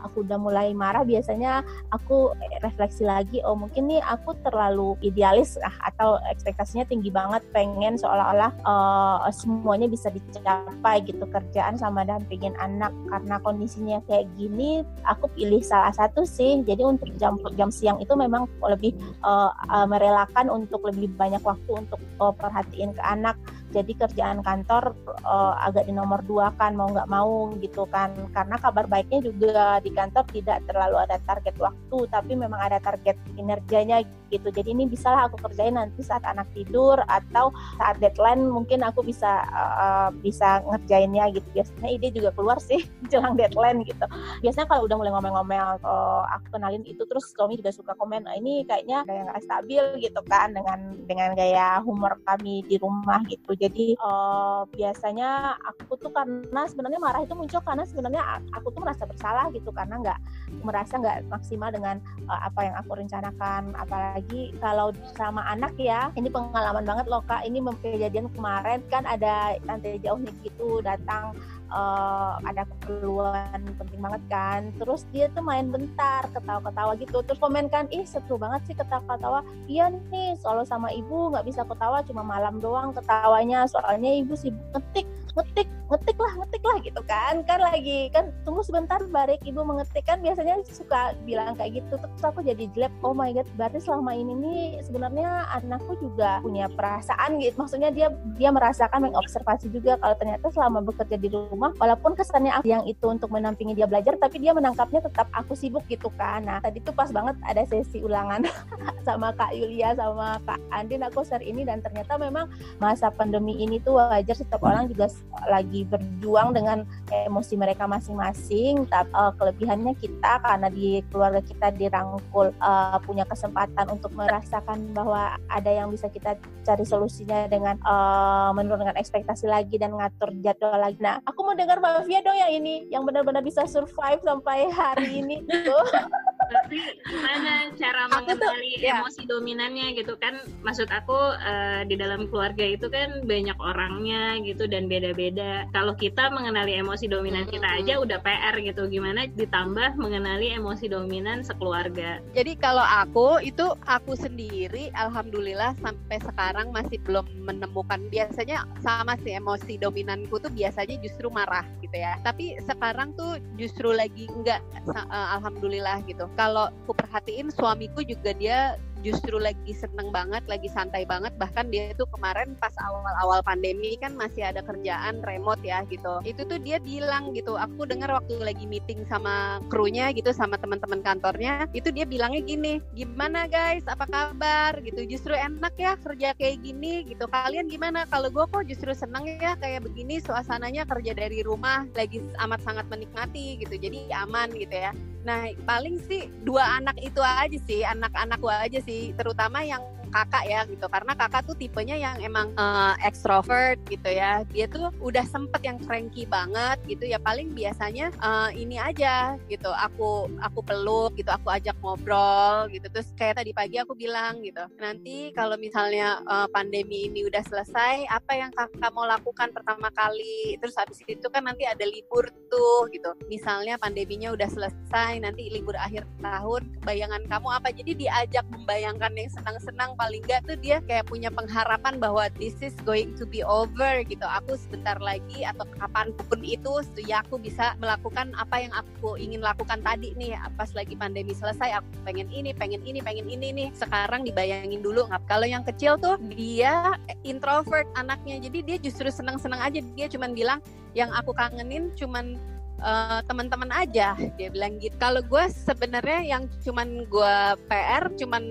aku 0.08 0.24
udah 0.26 0.38
mulai 0.38 0.74
marah 0.74 1.06
biasanya 1.06 1.62
aku 1.94 2.32
refleksi 2.64 3.04
lagi 3.06 3.42
oh 3.44 3.54
mungkin 3.58 3.88
nih 3.90 4.02
aku 4.02 4.34
terlalu 4.42 4.94
idealis 5.04 5.58
ah, 5.62 5.74
atau 5.88 6.18
ekspektasinya 6.30 6.86
tinggi 6.86 7.10
banget 7.12 7.42
pengen 7.50 7.98
seolah-olah 7.98 8.52
uh, 8.64 9.28
semuanya 9.32 9.81
bisa 9.88 10.10
dicapai 10.10 11.02
gitu 11.06 11.24
kerjaan 11.30 11.78
sama 11.78 12.02
dampingin 12.04 12.54
anak. 12.58 12.90
Karena 13.08 13.38
kondisinya 13.40 13.98
kayak 14.10 14.28
gini 14.36 14.82
aku 15.06 15.30
pilih 15.32 15.62
salah 15.62 15.94
satu 15.94 16.26
sih. 16.26 16.60
Jadi 16.66 16.82
untuk 16.82 17.10
jam 17.16 17.38
jam 17.54 17.70
siang 17.70 17.98
itu 18.02 18.12
memang 18.12 18.50
lebih 18.62 18.94
uh, 19.22 19.50
uh, 19.70 19.86
merelakan 19.86 20.50
untuk 20.52 20.84
lebih 20.86 21.10
banyak 21.14 21.40
waktu 21.42 21.70
untuk 21.72 22.00
uh, 22.18 22.34
perhatiin 22.34 22.92
ke 22.92 23.02
anak 23.02 23.38
jadi 23.72 23.92
kerjaan 23.96 24.44
kantor 24.44 24.92
uh, 25.24 25.56
agak 25.64 25.88
di 25.88 25.92
nomor 25.96 26.20
dua 26.28 26.52
kan 26.60 26.76
mau 26.76 26.92
nggak 26.92 27.08
mau 27.08 27.50
gitu 27.58 27.88
kan. 27.88 28.12
Karena 28.36 28.60
kabar 28.60 28.84
baiknya 28.86 29.24
juga 29.24 29.80
di 29.80 29.90
kantor 29.90 30.24
tidak 30.30 30.60
terlalu 30.68 30.96
ada 31.00 31.16
target 31.24 31.56
waktu 31.56 31.98
tapi 32.12 32.32
memang 32.36 32.60
ada 32.60 32.78
target 32.78 33.16
kinerjanya 33.34 34.04
gitu. 34.28 34.48
Jadi 34.48 34.72
ini 34.72 34.84
bisalah 34.88 35.28
aku 35.28 35.40
kerjain 35.48 35.76
nanti 35.76 36.04
saat 36.04 36.24
anak 36.28 36.48
tidur 36.52 37.00
atau 37.08 37.52
saat 37.80 38.00
deadline 38.00 38.48
mungkin 38.48 38.84
aku 38.84 39.00
bisa 39.04 39.44
uh, 39.52 40.08
bisa 40.20 40.60
ngerjainnya 40.68 41.32
gitu. 41.32 41.48
Biasanya 41.56 41.88
ide 41.88 42.08
juga 42.12 42.30
keluar 42.36 42.60
sih 42.60 42.84
jelang 43.12 43.34
deadline 43.34 43.84
gitu. 43.88 44.04
Biasanya 44.44 44.68
kalau 44.68 44.84
udah 44.84 44.96
mulai 45.00 45.12
ngomel-ngomel 45.16 45.80
uh, 45.80 46.24
aku 46.28 46.56
kenalin 46.56 46.84
itu 46.84 47.02
terus 47.08 47.32
suami 47.32 47.56
juga 47.56 47.72
suka 47.72 47.96
komen 47.96 48.28
nah, 48.28 48.34
ini 48.36 48.64
kayaknya 48.68 49.04
kayak 49.08 49.22
nggak 49.28 49.42
stabil 49.44 49.84
gitu 50.00 50.20
kan 50.28 50.52
dengan 50.52 50.78
dengan 51.08 51.32
gaya 51.32 51.80
humor 51.80 52.18
kami 52.28 52.64
di 52.68 52.76
rumah 52.76 53.24
gitu 53.28 53.56
jadi 53.62 53.94
uh, 54.02 54.66
biasanya 54.74 55.54
aku 55.62 55.94
tuh 55.94 56.10
karena 56.10 56.66
sebenarnya 56.66 56.98
marah 56.98 57.22
itu 57.22 57.30
muncul 57.38 57.62
karena 57.62 57.86
sebenarnya 57.86 58.42
aku 58.50 58.74
tuh 58.74 58.82
merasa 58.82 59.06
bersalah 59.06 59.54
gitu 59.54 59.70
karena 59.70 60.02
nggak 60.02 60.18
merasa 60.66 60.98
nggak 60.98 61.30
maksimal 61.30 61.70
dengan 61.70 62.02
uh, 62.26 62.50
apa 62.50 62.66
yang 62.66 62.74
aku 62.74 62.98
rencanakan. 62.98 63.70
Apalagi 63.78 64.50
kalau 64.58 64.90
sama 65.14 65.46
anak 65.46 65.78
ya 65.78 66.10
ini 66.18 66.26
pengalaman 66.26 66.82
banget 66.82 67.06
loh 67.06 67.22
kak. 67.22 67.46
Ini 67.46 67.62
kejadian 67.78 68.34
kemarin 68.34 68.82
kan 68.90 69.06
ada 69.06 69.54
tante 69.62 69.94
jauhnya 70.02 70.34
gitu 70.42 70.82
datang 70.82 71.38
uh, 71.72 72.36
ada 72.44 72.68
keperluan 72.68 73.64
penting 73.80 74.00
banget 74.00 74.22
kan. 74.28 74.60
Terus 74.76 75.08
dia 75.10 75.32
tuh 75.32 75.42
main 75.42 75.72
bentar 75.72 76.28
ketawa-ketawa 76.30 76.94
gitu. 77.00 77.24
Terus 77.24 77.40
komen 77.40 77.72
kan 77.72 77.88
ih 77.88 78.04
seru 78.04 78.36
banget 78.36 78.68
sih 78.68 78.76
ketawa-ketawa. 78.76 79.40
Iya 79.66 79.90
nih 80.12 80.36
soalnya 80.38 80.68
sama 80.68 80.92
ibu 80.92 81.32
nggak 81.32 81.48
bisa 81.48 81.64
ketawa 81.64 82.04
cuma 82.04 82.22
malam 82.22 82.60
doang 82.60 82.92
ketawanya. 82.92 83.64
Soalnya 83.66 84.20
ibu 84.20 84.36
sibuk 84.36 84.62
ngetik 84.76 85.08
ngetik 85.32 85.68
ngetik 85.92 86.16
lah 86.16 86.32
ngetik 86.40 86.62
lah 86.64 86.76
gitu 86.80 87.00
kan. 87.04 87.34
Kan 87.44 87.60
lagi 87.60 88.08
kan 88.12 88.32
tunggu 88.44 88.64
sebentar 88.64 89.00
balik 89.12 89.40
ibu 89.44 89.60
mengetik. 89.60 90.04
Kan 90.08 90.24
biasanya 90.24 90.60
suka 90.64 91.12
bilang 91.28 91.52
kayak 91.56 91.84
gitu 91.84 92.00
terus 92.00 92.24
aku 92.24 92.40
jadi 92.40 92.64
jelek. 92.72 92.92
Oh 93.04 93.12
my 93.12 93.32
god 93.36 93.48
berarti 93.56 93.80
selama 93.80 94.16
ini 94.16 94.32
nih 94.32 94.64
sebenarnya 94.84 95.48
anakku 95.60 95.96
juga 96.00 96.40
punya 96.40 96.68
perasaan 96.72 97.40
gitu. 97.40 97.56
Maksudnya 97.60 97.90
dia 97.92 98.08
dia 98.40 98.50
merasakan 98.52 99.12
mengobservasi 99.12 99.68
juga 99.68 100.00
kalau 100.00 100.16
ternyata 100.16 100.48
selama 100.52 100.80
bekerja 100.80 101.16
di 101.20 101.28
rumah 101.28 101.72
walaupun 101.76 102.16
kesannya 102.16 102.52
aku 102.56 102.68
yang 102.68 102.84
itu 102.88 103.04
untuk 103.08 103.28
menampingi 103.28 103.76
dia 103.76 103.84
belajar 103.84 104.16
tapi 104.16 104.40
dia 104.40 104.56
menangkapnya 104.56 105.04
tetap 105.04 105.28
aku 105.36 105.52
sibuk 105.52 105.84
gitu 105.92 106.08
kan. 106.16 106.44
Nah 106.44 106.60
tadi 106.64 106.80
tuh 106.80 106.96
pas 106.96 107.12
banget 107.12 107.36
ada 107.44 107.62
sesi 107.68 108.00
ulangan 108.00 108.44
sama 109.06 109.32
Kak 109.36 109.52
Yulia 109.52 109.92
sama 109.92 110.40
Kak 110.48 110.60
Andin 110.72 111.04
aku 111.04 111.20
share 111.24 111.44
ini 111.44 111.68
dan 111.68 111.84
ternyata 111.84 112.16
memang 112.16 112.48
masa 112.80 113.12
pandemi 113.12 113.60
ini 113.60 113.76
tuh 113.82 114.00
wajar 114.00 114.36
setiap 114.36 114.62
orang 114.64 114.88
juga 114.88 115.10
lagi 115.48 115.82
berjuang 115.88 116.54
dengan 116.54 116.84
emosi 117.10 117.58
mereka 117.58 117.88
masing-masing 117.88 118.86
uh, 118.92 119.32
kelebihannya 119.36 119.96
kita 119.98 120.38
karena 120.38 120.68
di 120.70 121.02
keluarga 121.10 121.40
kita 121.42 121.72
dirangkul 121.74 122.52
uh, 122.62 122.98
punya 123.02 123.26
kesempatan 123.26 123.88
untuk 123.90 124.12
merasakan 124.14 124.92
bahwa 124.94 125.36
ada 125.50 125.70
yang 125.70 125.90
bisa 125.90 126.06
kita 126.12 126.38
cari 126.62 126.84
solusinya 126.86 127.48
dengan 127.50 127.80
uh, 127.82 128.54
menurunkan 128.54 128.94
ekspektasi 128.94 129.48
lagi 129.48 129.80
dan 129.80 129.96
ngatur 129.96 130.30
jadwal 130.44 130.78
lagi. 130.78 131.00
Nah 131.00 131.18
aku 131.26 131.42
mau 131.42 131.56
dengar 131.56 131.80
Mbak 131.82 132.06
dong 132.22 132.38
yang 132.38 132.52
ini 132.52 132.74
yang 132.92 133.02
benar-benar 133.02 133.42
bisa 133.42 133.66
survive 133.66 134.22
sampai 134.22 134.70
hari 134.70 135.24
ini 135.24 135.42
gitu 135.48 135.78
tapi 136.52 136.76
gimana 137.08 137.52
cara 137.74 138.02
mengenali 138.12 138.78
tuh, 138.78 138.84
ya. 138.84 139.00
emosi 139.00 139.22
dominannya 139.26 139.86
gitu? 139.96 140.14
Kan 140.20 140.44
maksud 140.62 140.88
aku 140.92 141.16
uh, 141.16 141.82
di 141.88 141.96
dalam 141.96 142.28
keluarga 142.28 142.62
itu 142.62 142.86
kan 142.92 143.24
banyak 143.24 143.56
orangnya 143.58 144.38
gitu 144.44 144.68
dan 144.68 144.86
beda-beda. 144.86 145.66
Kalau 145.72 145.96
kita 145.96 146.30
mengenali 146.30 146.76
emosi 146.78 147.08
dominan 147.08 147.48
kita 147.48 147.66
aja 147.82 147.98
udah 147.98 148.18
PR 148.20 148.54
gitu. 148.60 148.86
Gimana 148.88 149.28
ditambah 149.32 149.96
mengenali 149.96 150.52
emosi 150.54 150.92
dominan 150.92 151.42
sekeluarga? 151.42 152.22
Jadi 152.36 152.56
kalau 152.60 152.84
aku 152.84 153.40
itu 153.42 153.72
aku 153.88 154.14
sendiri 154.14 154.92
alhamdulillah 154.94 155.74
sampai 155.80 156.18
sekarang 156.22 156.70
masih 156.70 157.00
belum 157.02 157.26
menemukan. 157.42 158.00
Biasanya 158.12 158.68
sama 158.84 159.16
sih 159.20 159.34
emosi 159.36 159.80
dominanku 159.80 160.38
tuh 160.38 160.52
biasanya 160.52 161.00
justru 161.00 161.32
marah 161.32 161.64
gitu 161.80 161.96
ya. 161.96 162.18
Tapi 162.22 162.60
sekarang 162.62 163.14
tuh 163.16 163.40
justru 163.56 163.90
lagi 163.92 164.28
enggak 164.30 164.60
uh, 164.90 165.38
alhamdulillah 165.38 166.02
gitu 166.06 166.26
kalau 166.42 166.66
aku 166.82 166.98
perhatiin 166.98 167.54
suamiku 167.54 168.02
juga 168.02 168.34
dia 168.34 168.74
justru 169.02 169.38
lagi 169.38 169.74
seneng 169.74 170.14
banget, 170.14 170.42
lagi 170.50 170.66
santai 170.70 171.06
banget. 171.06 171.34
Bahkan 171.38 171.70
dia 171.70 171.94
itu 171.94 172.02
kemarin 172.10 172.54
pas 172.58 172.74
awal-awal 172.82 173.42
pandemi 173.46 173.98
kan 173.98 174.14
masih 174.14 174.46
ada 174.46 174.62
kerjaan 174.62 175.22
remote 175.22 175.62
ya 175.62 175.82
gitu. 175.90 176.22
Itu 176.26 176.46
tuh 176.46 176.58
dia 176.62 176.78
bilang 176.82 177.34
gitu, 177.34 177.58
aku 177.58 177.86
dengar 177.86 178.10
waktu 178.14 178.38
lagi 178.42 178.66
meeting 178.66 179.02
sama 179.10 179.58
krunya 179.70 180.10
gitu, 180.14 180.30
sama 180.30 180.58
teman-teman 180.58 181.02
kantornya, 181.02 181.66
itu 181.74 181.90
dia 181.90 182.06
bilangnya 182.06 182.42
gini, 182.42 182.74
gimana 182.94 183.50
guys, 183.50 183.86
apa 183.90 184.06
kabar 184.06 184.78
gitu. 184.82 185.02
Justru 185.06 185.34
enak 185.34 185.74
ya 185.78 185.98
kerja 185.98 186.34
kayak 186.38 186.62
gini 186.62 187.06
gitu. 187.06 187.26
Kalian 187.26 187.66
gimana? 187.70 188.06
Kalau 188.06 188.30
gue 188.30 188.46
kok 188.50 188.66
justru 188.70 188.94
seneng 188.94 189.26
ya 189.38 189.58
kayak 189.58 189.82
begini, 189.82 190.22
suasananya 190.22 190.86
kerja 190.86 191.14
dari 191.14 191.42
rumah, 191.42 191.86
lagi 191.98 192.22
amat 192.38 192.62
sangat 192.62 192.86
menikmati 192.86 193.58
gitu. 193.62 193.74
Jadi 193.78 194.10
aman 194.14 194.50
gitu 194.54 194.74
ya. 194.78 194.94
Nah 195.22 195.54
paling 195.62 196.02
sih 196.10 196.26
dua 196.42 196.82
anak 196.82 196.98
itu 196.98 197.22
aja 197.22 197.58
sih, 197.62 197.86
anak-anak 197.86 198.38
gue 198.42 198.54
aja 198.54 198.78
sih, 198.82 199.14
terutama 199.14 199.62
yang 199.62 199.82
kakak 200.12 200.44
ya 200.44 200.60
gitu. 200.68 200.86
Karena 200.86 201.12
kakak 201.16 201.48
tuh 201.48 201.56
tipenya 201.56 201.96
yang 201.96 202.16
emang 202.20 202.52
uh, 202.60 202.94
extrovert 203.00 203.80
gitu 203.88 204.06
ya. 204.12 204.44
Dia 204.52 204.68
tuh 204.68 204.92
udah 205.00 205.24
sempet 205.24 205.64
yang 205.64 205.80
cranky 205.80 206.28
banget 206.28 206.78
gitu. 206.86 207.08
Ya 207.08 207.18
paling 207.18 207.56
biasanya 207.56 208.12
uh, 208.20 208.52
ini 208.52 208.76
aja 208.76 209.40
gitu. 209.48 209.72
Aku 209.72 210.28
aku 210.44 210.60
peluk 210.60 211.16
gitu. 211.16 211.32
Aku 211.32 211.48
ajak 211.48 211.74
ngobrol 211.80 212.68
gitu. 212.68 212.86
Terus 212.92 213.08
kayak 213.16 213.40
tadi 213.40 213.56
pagi 213.56 213.80
aku 213.80 213.96
bilang 213.96 214.44
gitu. 214.44 214.62
Nanti 214.76 215.32
kalau 215.32 215.56
misalnya 215.56 216.20
uh, 216.28 216.46
pandemi 216.52 217.08
ini 217.08 217.24
udah 217.26 217.42
selesai 217.48 218.06
apa 218.12 218.32
yang 218.36 218.52
kakak 218.52 218.92
mau 218.92 219.08
lakukan 219.08 219.50
pertama 219.50 219.88
kali? 219.96 220.60
Terus 220.60 220.76
habis 220.76 221.00
itu 221.08 221.26
kan 221.32 221.48
nanti 221.48 221.64
ada 221.64 221.82
libur 221.88 222.28
tuh 222.52 222.86
gitu. 222.92 223.16
Misalnya 223.32 223.80
pandeminya 223.80 224.30
udah 224.36 224.48
selesai 224.52 225.18
nanti 225.24 225.48
libur 225.48 225.74
akhir 225.80 226.04
tahun 226.20 226.68
bayangan 226.84 227.24
kamu 227.26 227.48
apa? 227.48 227.68
Jadi 227.72 228.06
diajak 228.06 228.44
membayangkan 228.52 229.12
yang 229.16 229.30
senang-senang 229.32 229.96
paling 230.02 230.22
enggak 230.26 230.42
tuh 230.50 230.58
dia 230.58 230.82
kayak 230.82 231.06
punya 231.06 231.30
pengharapan 231.30 232.02
bahwa 232.02 232.26
this 232.34 232.58
is 232.58 232.74
going 232.82 233.14
to 233.14 233.22
be 233.22 233.46
over 233.46 234.02
gitu. 234.02 234.26
Aku 234.26 234.58
sebentar 234.58 234.98
lagi 234.98 235.46
atau 235.46 235.62
kapan 235.78 236.10
pun 236.26 236.42
itu 236.42 236.82
ya 237.06 237.22
aku 237.22 237.38
bisa 237.38 237.78
melakukan 237.78 238.34
apa 238.34 238.66
yang 238.66 238.74
aku 238.74 239.14
ingin 239.14 239.38
lakukan 239.38 239.78
tadi 239.86 240.10
nih. 240.18 240.34
Pas 240.58 240.74
lagi 240.74 240.98
pandemi 240.98 241.30
selesai 241.30 241.78
aku 241.78 242.02
pengen 242.02 242.26
ini 242.34 242.50
pengen 242.50 242.82
ini 242.82 242.98
pengen 242.98 243.30
ini 243.30 243.54
nih. 243.54 243.68
Sekarang 243.78 244.26
dibayangin 244.26 244.82
dulu 244.82 245.06
nggak 245.06 245.22
kalau 245.30 245.46
yang 245.46 245.62
kecil 245.62 245.94
tuh 245.94 246.18
dia 246.34 246.98
introvert 247.22 247.86
anaknya. 247.94 248.42
Jadi 248.42 248.58
dia 248.66 248.76
justru 248.82 249.06
senang-senang 249.06 249.62
aja. 249.62 249.78
Dia 249.94 250.10
cuman 250.10 250.34
bilang 250.34 250.58
yang 250.98 251.14
aku 251.14 251.30
kangenin 251.30 251.94
cuman 251.94 252.34
uh, 252.82 253.22
teman-teman 253.30 253.70
aja. 253.70 254.18
Dia 254.34 254.50
bilang 254.50 254.82
gitu. 254.82 254.98
Kalau 254.98 255.22
gue 255.22 255.44
sebenarnya 255.46 256.26
yang 256.26 256.50
cuman 256.66 257.06
gue 257.06 257.34
PR 257.70 258.10
cuman 258.18 258.42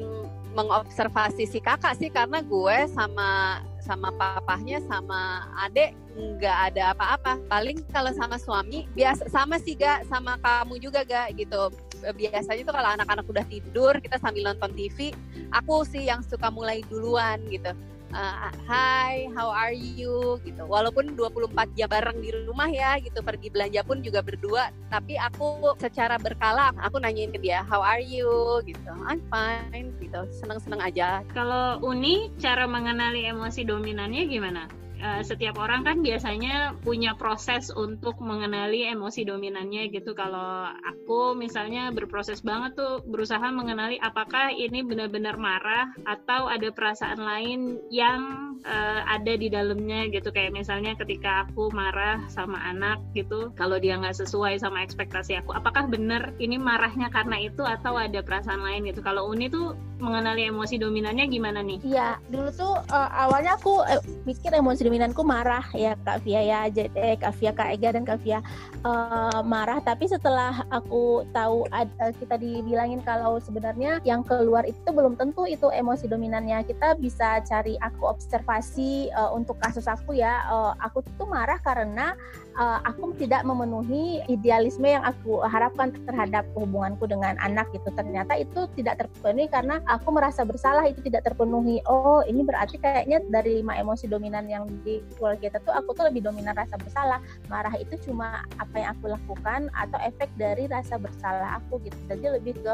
mengobservasi 0.52 1.48
si 1.48 1.60
kakak 1.64 1.96
sih 1.96 2.12
karena 2.12 2.44
gue 2.44 2.78
sama 2.92 3.62
sama 3.82 4.14
papahnya 4.14 4.78
sama 4.86 5.50
adek 5.68 5.96
nggak 6.14 6.58
ada 6.72 6.94
apa-apa. 6.94 7.40
Paling 7.48 7.82
kalau 7.90 8.12
sama 8.14 8.38
suami 8.38 8.86
biasa 8.94 9.32
sama 9.32 9.58
sih 9.58 9.74
gak 9.80 10.06
sama 10.12 10.38
kamu 10.44 10.78
juga 10.78 11.02
gak 11.08 11.40
gitu. 11.40 11.72
Biasanya 12.02 12.62
tuh 12.66 12.74
kalau 12.76 12.90
anak-anak 12.98 13.26
udah 13.30 13.46
tidur 13.48 13.94
kita 14.02 14.18
sambil 14.22 14.54
nonton 14.54 14.74
TV 14.74 15.14
aku 15.54 15.86
sih 15.86 16.08
yang 16.08 16.26
suka 16.26 16.50
mulai 16.50 16.82
duluan 16.90 17.38
gitu 17.52 17.72
uh, 18.12 18.52
hai 18.68 19.28
how 19.36 19.52
are 19.52 19.76
you? 19.76 20.40
Gitu. 20.44 20.64
Walaupun 20.64 21.16
24 21.16 21.76
jam 21.76 21.90
bareng 21.92 22.20
di 22.20 22.30
rumah 22.48 22.70
ya 22.70 23.00
gitu. 23.00 23.20
Pergi 23.24 23.52
belanja 23.52 23.82
pun 23.84 24.00
juga 24.04 24.24
berdua. 24.24 24.72
Tapi 24.92 25.16
aku 25.18 25.76
secara 25.80 26.16
berkala 26.20 26.72
aku 26.80 27.00
nanyain 27.00 27.32
ke 27.32 27.40
dia 27.40 27.64
how 27.68 27.84
are 27.84 28.04
you? 28.04 28.62
Gitu. 28.64 28.92
I'm 29.08 29.24
fine 29.32 29.96
gitu. 30.00 30.28
Seneng-seneng 30.32 30.82
aja. 30.84 31.24
Kalau 31.32 31.80
Uni 31.84 32.32
cara 32.40 32.68
mengenali 32.68 33.28
emosi 33.28 33.64
dominannya 33.68 34.24
gimana 34.28 34.81
uh, 35.02 35.22
setiap 35.26 35.58
orang 35.58 35.82
kan 35.84 36.00
biasanya 36.00 36.78
punya 36.86 37.18
proses 37.18 37.74
untuk 37.74 38.22
mengenali 38.22 38.88
emosi 38.88 39.26
dominannya 39.26 39.90
gitu. 39.90 40.14
Kalau 40.14 40.70
aku 40.86 41.34
misalnya 41.36 41.90
berproses 41.92 42.40
banget 42.46 42.78
tuh 42.78 43.02
berusaha 43.04 43.44
mengenali 43.52 43.98
apakah 44.00 44.54
ini 44.54 44.86
benar-benar 44.86 45.36
marah 45.36 45.92
atau 46.06 46.48
ada 46.48 46.70
perasaan 46.72 47.20
lain 47.20 47.82
yang 47.90 48.52
uh, 48.64 49.02
ada 49.10 49.34
di 49.36 49.50
dalamnya 49.50 50.08
gitu. 50.14 50.30
Kayak 50.30 50.56
misalnya 50.56 50.94
ketika 50.96 51.50
aku 51.50 51.74
marah 51.74 52.22
sama 52.30 52.62
anak 52.62 53.02
gitu, 53.18 53.50
kalau 53.58 53.82
dia 53.82 53.98
nggak 53.98 54.16
sesuai 54.16 54.62
sama 54.62 54.86
ekspektasi 54.86 55.42
aku, 55.42 55.58
apakah 55.58 55.90
benar 55.90 56.32
ini 56.38 56.62
marahnya 56.62 57.10
karena 57.10 57.42
itu 57.42 57.66
atau 57.66 57.98
ada 57.98 58.22
perasaan 58.22 58.62
lain 58.62 58.88
gitu. 58.88 59.02
Kalau 59.02 59.28
Uni 59.28 59.50
tuh 59.50 59.74
mengenali 60.02 60.50
emosi 60.50 60.82
dominannya 60.82 61.26
gimana 61.30 61.62
nih? 61.62 61.80
Iya, 61.86 62.18
dulu 62.34 62.50
tuh 62.58 62.74
uh, 62.90 63.10
awalnya 63.14 63.56
aku 63.56 63.86
eh, 63.86 64.02
pikir 64.26 64.52
emosi 64.58 64.82
dominanku 64.92 65.24
marah 65.24 65.64
ya 65.72 65.96
Kak 66.04 66.20
Via 66.28 66.44
ya, 66.44 66.60
eh, 66.68 67.16
Kak 67.16 67.40
Via, 67.40 67.56
Kak 67.56 67.80
Ega 67.80 67.96
dan 67.96 68.04
Kak 68.04 68.20
Via 68.28 68.44
uh, 68.84 69.40
marah. 69.40 69.80
Tapi 69.80 70.04
setelah 70.12 70.68
aku 70.68 71.24
tahu 71.32 71.64
ada 71.72 72.12
kita 72.20 72.36
dibilangin 72.36 73.00
kalau 73.00 73.40
sebenarnya 73.40 74.04
yang 74.04 74.20
keluar 74.28 74.68
itu 74.68 74.84
belum 74.92 75.16
tentu 75.16 75.48
itu 75.48 75.72
emosi 75.72 76.12
dominannya. 76.12 76.68
Kita 76.68 77.00
bisa 77.00 77.40
cari 77.40 77.80
aku 77.80 78.04
observasi 78.04 79.08
uh, 79.16 79.32
untuk 79.32 79.56
kasus 79.64 79.88
aku 79.88 80.20
ya. 80.20 80.44
Uh, 80.52 80.76
aku 80.84 81.08
tuh 81.16 81.24
marah 81.24 81.64
karena 81.64 82.12
uh, 82.58 82.80
aku 82.84 83.16
tidak 83.20 83.44
memenuhi 83.48 84.24
idealisme 84.28 84.88
yang 84.88 85.04
aku 85.06 85.44
harapkan 85.46 85.94
terhadap 86.08 86.48
hubunganku 86.58 87.08
dengan 87.08 87.38
anak 87.40 87.70
gitu. 87.72 87.88
Ternyata 87.94 88.36
itu 88.40 88.68
tidak 88.76 89.04
terpenuhi 89.04 89.48
karena 89.48 89.80
aku 89.88 90.12
merasa 90.12 90.44
bersalah 90.44 90.88
itu 90.88 91.00
tidak 91.06 91.28
terpenuhi. 91.28 91.80
Oh 91.88 92.24
ini 92.26 92.44
berarti 92.44 92.80
kayaknya 92.82 93.24
dari 93.30 93.62
lima 93.62 93.78
emosi 93.78 94.08
dominan 94.10 94.48
yang 94.48 94.68
di 94.84 95.04
keluarga 95.16 95.60
tuh 95.62 95.74
aku 95.76 95.96
tuh 95.96 96.10
lebih 96.10 96.26
dominan 96.26 96.56
rasa 96.58 96.76
bersalah. 96.80 97.20
Marah 97.48 97.74
itu 97.78 97.96
cuma 98.08 98.44
apa 98.60 98.76
yang 98.76 98.90
aku 98.98 99.12
lakukan 99.12 99.70
atau 99.76 100.00
efek 100.02 100.32
dari 100.36 100.68
rasa 100.68 100.98
bersalah 100.98 101.62
aku 101.64 101.80
gitu. 101.86 102.00
Jadi 102.10 102.26
lebih 102.42 102.54
ke 102.60 102.74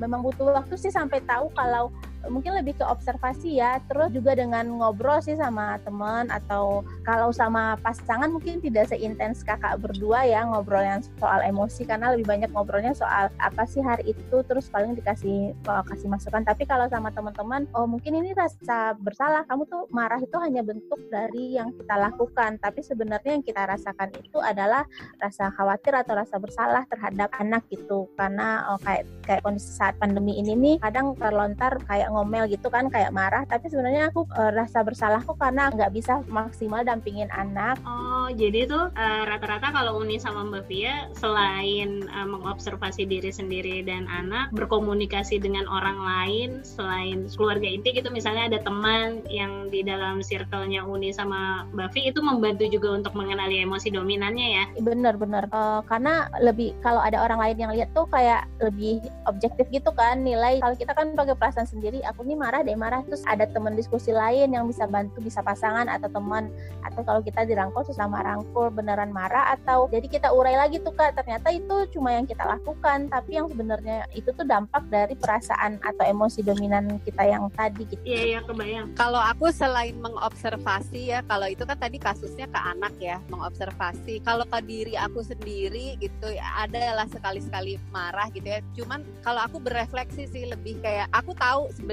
memang 0.00 0.24
butuh 0.24 0.54
waktu 0.56 0.74
sih 0.78 0.90
sampai 0.90 1.22
tahu 1.26 1.52
kalau 1.54 1.92
mungkin 2.30 2.54
lebih 2.54 2.78
ke 2.78 2.84
observasi 2.86 3.58
ya. 3.58 3.82
Terus 3.90 4.14
juga 4.14 4.38
dengan 4.38 4.68
ngobrol 4.78 5.18
sih 5.24 5.34
sama 5.34 5.80
teman 5.82 6.30
atau 6.30 6.86
kalau 7.02 7.34
sama 7.34 7.74
pasangan 7.82 8.30
mungkin 8.30 8.62
tidak 8.62 8.92
seintens 8.92 9.42
kakak 9.42 9.82
berdua 9.82 10.22
ya 10.28 10.46
ngobrol 10.46 10.82
yang 10.82 11.02
soal 11.18 11.42
emosi 11.42 11.82
karena 11.88 12.14
lebih 12.14 12.28
banyak 12.28 12.50
ngobrolnya 12.54 12.94
soal 12.94 13.32
apa 13.42 13.64
sih 13.66 13.82
hari 13.82 14.14
itu 14.14 14.36
terus 14.46 14.70
paling 14.70 14.94
dikasih 14.94 15.56
oh, 15.66 15.82
kasih 15.88 16.06
masukan. 16.06 16.46
Tapi 16.46 16.68
kalau 16.68 16.86
sama 16.86 17.10
teman-teman 17.10 17.66
oh 17.74 17.88
mungkin 17.88 18.22
ini 18.22 18.36
rasa 18.36 18.94
bersalah 19.00 19.42
kamu 19.50 19.66
tuh 19.66 19.88
marah 19.90 20.20
itu 20.20 20.36
hanya 20.38 20.62
bentuk 20.62 21.00
dari 21.10 21.58
yang 21.58 21.74
kita 21.74 21.98
lakukan. 21.98 22.60
Tapi 22.62 22.80
sebenarnya 22.84 23.40
yang 23.40 23.44
kita 23.44 23.66
rasakan 23.66 24.14
itu 24.20 24.38
adalah 24.38 24.86
rasa 25.18 25.50
khawatir 25.56 25.96
atau 25.96 26.14
rasa 26.14 26.36
bersalah 26.38 26.84
terhadap 26.86 27.32
anak 27.40 27.64
gitu. 27.72 28.06
Karena 28.14 28.70
oh, 28.70 28.78
kayak 28.84 29.08
kayak 29.24 29.42
kondisi 29.42 29.72
saat 29.72 29.96
pandemi 29.96 30.38
ini 30.38 30.52
nih 30.52 30.76
kadang 30.78 31.16
terlontar 31.16 31.80
kayak 31.88 32.11
ngomel 32.12 32.48
gitu 32.48 32.68
kan 32.68 32.88
kayak 32.88 33.12
marah. 33.12 33.44
Tapi 33.48 33.68
sebenarnya 33.68 34.12
aku 34.12 34.28
e, 34.28 34.42
rasa 34.52 34.84
bersalahku 34.84 35.36
karena 35.36 35.72
nggak 35.72 35.92
bisa 35.92 36.20
maksimal 36.28 36.84
dampingin 36.84 37.32
anak. 37.32 37.80
Oh 37.84 38.28
jadi 38.32 38.68
tuh 38.68 38.92
rata 38.92 39.42
rata-rata 39.42 39.74
kalau 39.74 39.98
Uni 39.98 40.22
sama 40.22 40.46
Mbak 40.46 40.64
Via 40.70 41.10
selain 41.16 42.06
e, 42.06 42.18
mengobservasi 42.28 43.08
diri 43.08 43.32
sendiri 43.32 43.82
dan 43.82 44.06
anak 44.06 44.52
berkomunikasi 44.52 45.40
dengan 45.40 45.64
orang 45.66 45.98
lain 45.98 46.50
selain 46.62 47.26
keluarga 47.32 47.66
inti 47.66 47.96
gitu 47.96 48.12
misalnya 48.12 48.52
ada 48.52 48.60
teman 48.60 49.24
yang 49.26 49.72
di 49.72 49.80
dalam 49.82 50.20
circle-nya 50.20 50.84
Uni 50.84 51.10
sama 51.10 51.64
Mbak 51.72 51.88
Via 51.96 52.04
itu 52.12 52.20
membantu 52.20 52.64
juga 52.68 52.94
untuk 52.94 53.16
mengenali 53.16 53.62
emosi 53.64 53.88
dominannya 53.90 54.48
ya? 54.52 54.64
Bener-bener 54.78 55.48
uh, 55.50 55.80
karena 55.88 56.28
lebih 56.42 56.76
kalau 56.84 57.00
ada 57.00 57.22
orang 57.22 57.40
lain 57.40 57.56
yang 57.58 57.72
lihat 57.72 57.88
tuh 57.96 58.04
kayak 58.10 58.44
lebih 58.60 59.00
objektif 59.24 59.66
gitu 59.72 59.90
kan 59.94 60.20
nilai. 60.20 60.60
Kalau 60.60 60.76
kita 60.76 60.92
kan 60.92 61.16
pakai 61.16 61.34
perasaan 61.38 61.66
sendiri 61.66 62.01
aku 62.04 62.26
nih 62.26 62.34
marah 62.34 62.60
deh 62.66 62.74
marah. 62.74 63.00
Terus 63.06 63.22
ada 63.24 63.46
teman 63.46 63.78
diskusi 63.78 64.10
lain 64.10 64.50
yang 64.50 64.66
bisa 64.66 64.90
bantu 64.90 65.22
bisa 65.22 65.38
pasangan 65.40 65.86
atau 65.86 66.10
teman. 66.10 66.50
Atau 66.82 67.06
kalau 67.06 67.22
kita 67.22 67.46
dirangkul 67.46 67.86
sesama 67.86 68.20
rangkul 68.26 68.68
beneran 68.74 69.14
marah 69.14 69.54
atau 69.54 69.86
jadi 69.88 70.06
kita 70.10 70.28
urai 70.34 70.58
lagi 70.58 70.82
tuh 70.82 70.92
kak. 70.92 71.14
Ternyata 71.14 71.54
itu 71.54 71.86
cuma 71.94 72.12
yang 72.12 72.26
kita 72.26 72.42
lakukan. 72.42 73.06
Tapi 73.06 73.30
yang 73.38 73.46
sebenarnya 73.46 74.10
itu 74.12 74.34
tuh 74.34 74.42
dampak 74.42 74.82
dari 74.90 75.14
perasaan 75.14 75.78
atau 75.80 76.02
emosi 76.02 76.42
dominan 76.42 76.98
kita 77.06 77.22
yang 77.22 77.46
tadi 77.54 77.86
gitu. 77.86 78.02
Iya 78.02 78.22
iya 78.26 78.40
kebayang. 78.42 78.98
Kalau 78.98 79.22
aku 79.22 79.54
selain 79.54 79.94
mengobservasi 80.02 81.14
ya 81.14 81.20
kalau 81.24 81.46
itu 81.46 81.62
kan 81.62 81.78
tadi 81.78 82.02
kasusnya 82.02 82.50
ke 82.50 82.58
anak 82.58 82.92
ya 82.98 83.22
mengobservasi. 83.30 84.20
Kalau 84.26 84.42
ke 84.42 84.58
diri 84.66 84.94
aku 84.98 85.22
sendiri 85.22 85.96
gitu 86.02 86.26
ya 86.34 86.66
adalah 86.66 87.06
sekali-sekali 87.06 87.78
marah 87.94 88.26
gitu 88.34 88.48
ya. 88.50 88.58
Cuman 88.74 89.06
kalau 89.22 89.40
aku 89.46 89.62
berefleksi 89.62 90.26
sih 90.26 90.44
lebih 90.50 90.82
kayak 90.82 91.06
aku 91.14 91.32
tahu 91.38 91.70
sebenarnya 91.72 91.91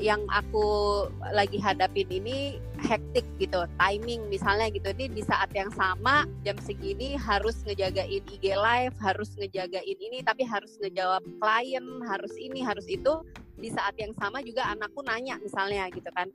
yang 0.00 0.24
aku 0.32 1.06
lagi 1.30 1.60
hadapin 1.60 2.08
ini 2.08 2.58
hektik 2.80 3.24
gitu 3.38 3.66
timing 3.78 4.26
misalnya 4.32 4.72
gitu. 4.72 4.90
Ini 4.90 5.12
di 5.12 5.22
saat 5.22 5.52
yang 5.52 5.70
sama 5.74 6.24
jam 6.42 6.56
segini 6.62 7.14
harus 7.14 7.60
ngejagain 7.62 8.22
IG 8.26 8.56
live 8.56 8.96
harus 8.98 9.36
ngejagain 9.36 9.98
ini 10.00 10.24
tapi 10.24 10.42
harus 10.42 10.80
ngejawab 10.82 11.22
klien 11.38 11.86
harus 12.08 12.32
ini 12.40 12.64
harus 12.64 12.86
itu. 12.88 13.22
Di 13.56 13.72
saat 13.72 13.96
yang 13.96 14.12
sama 14.20 14.44
juga 14.44 14.68
anakku 14.68 15.00
nanya 15.00 15.40
misalnya 15.40 15.88
gitu 15.88 16.12
kan 16.12 16.28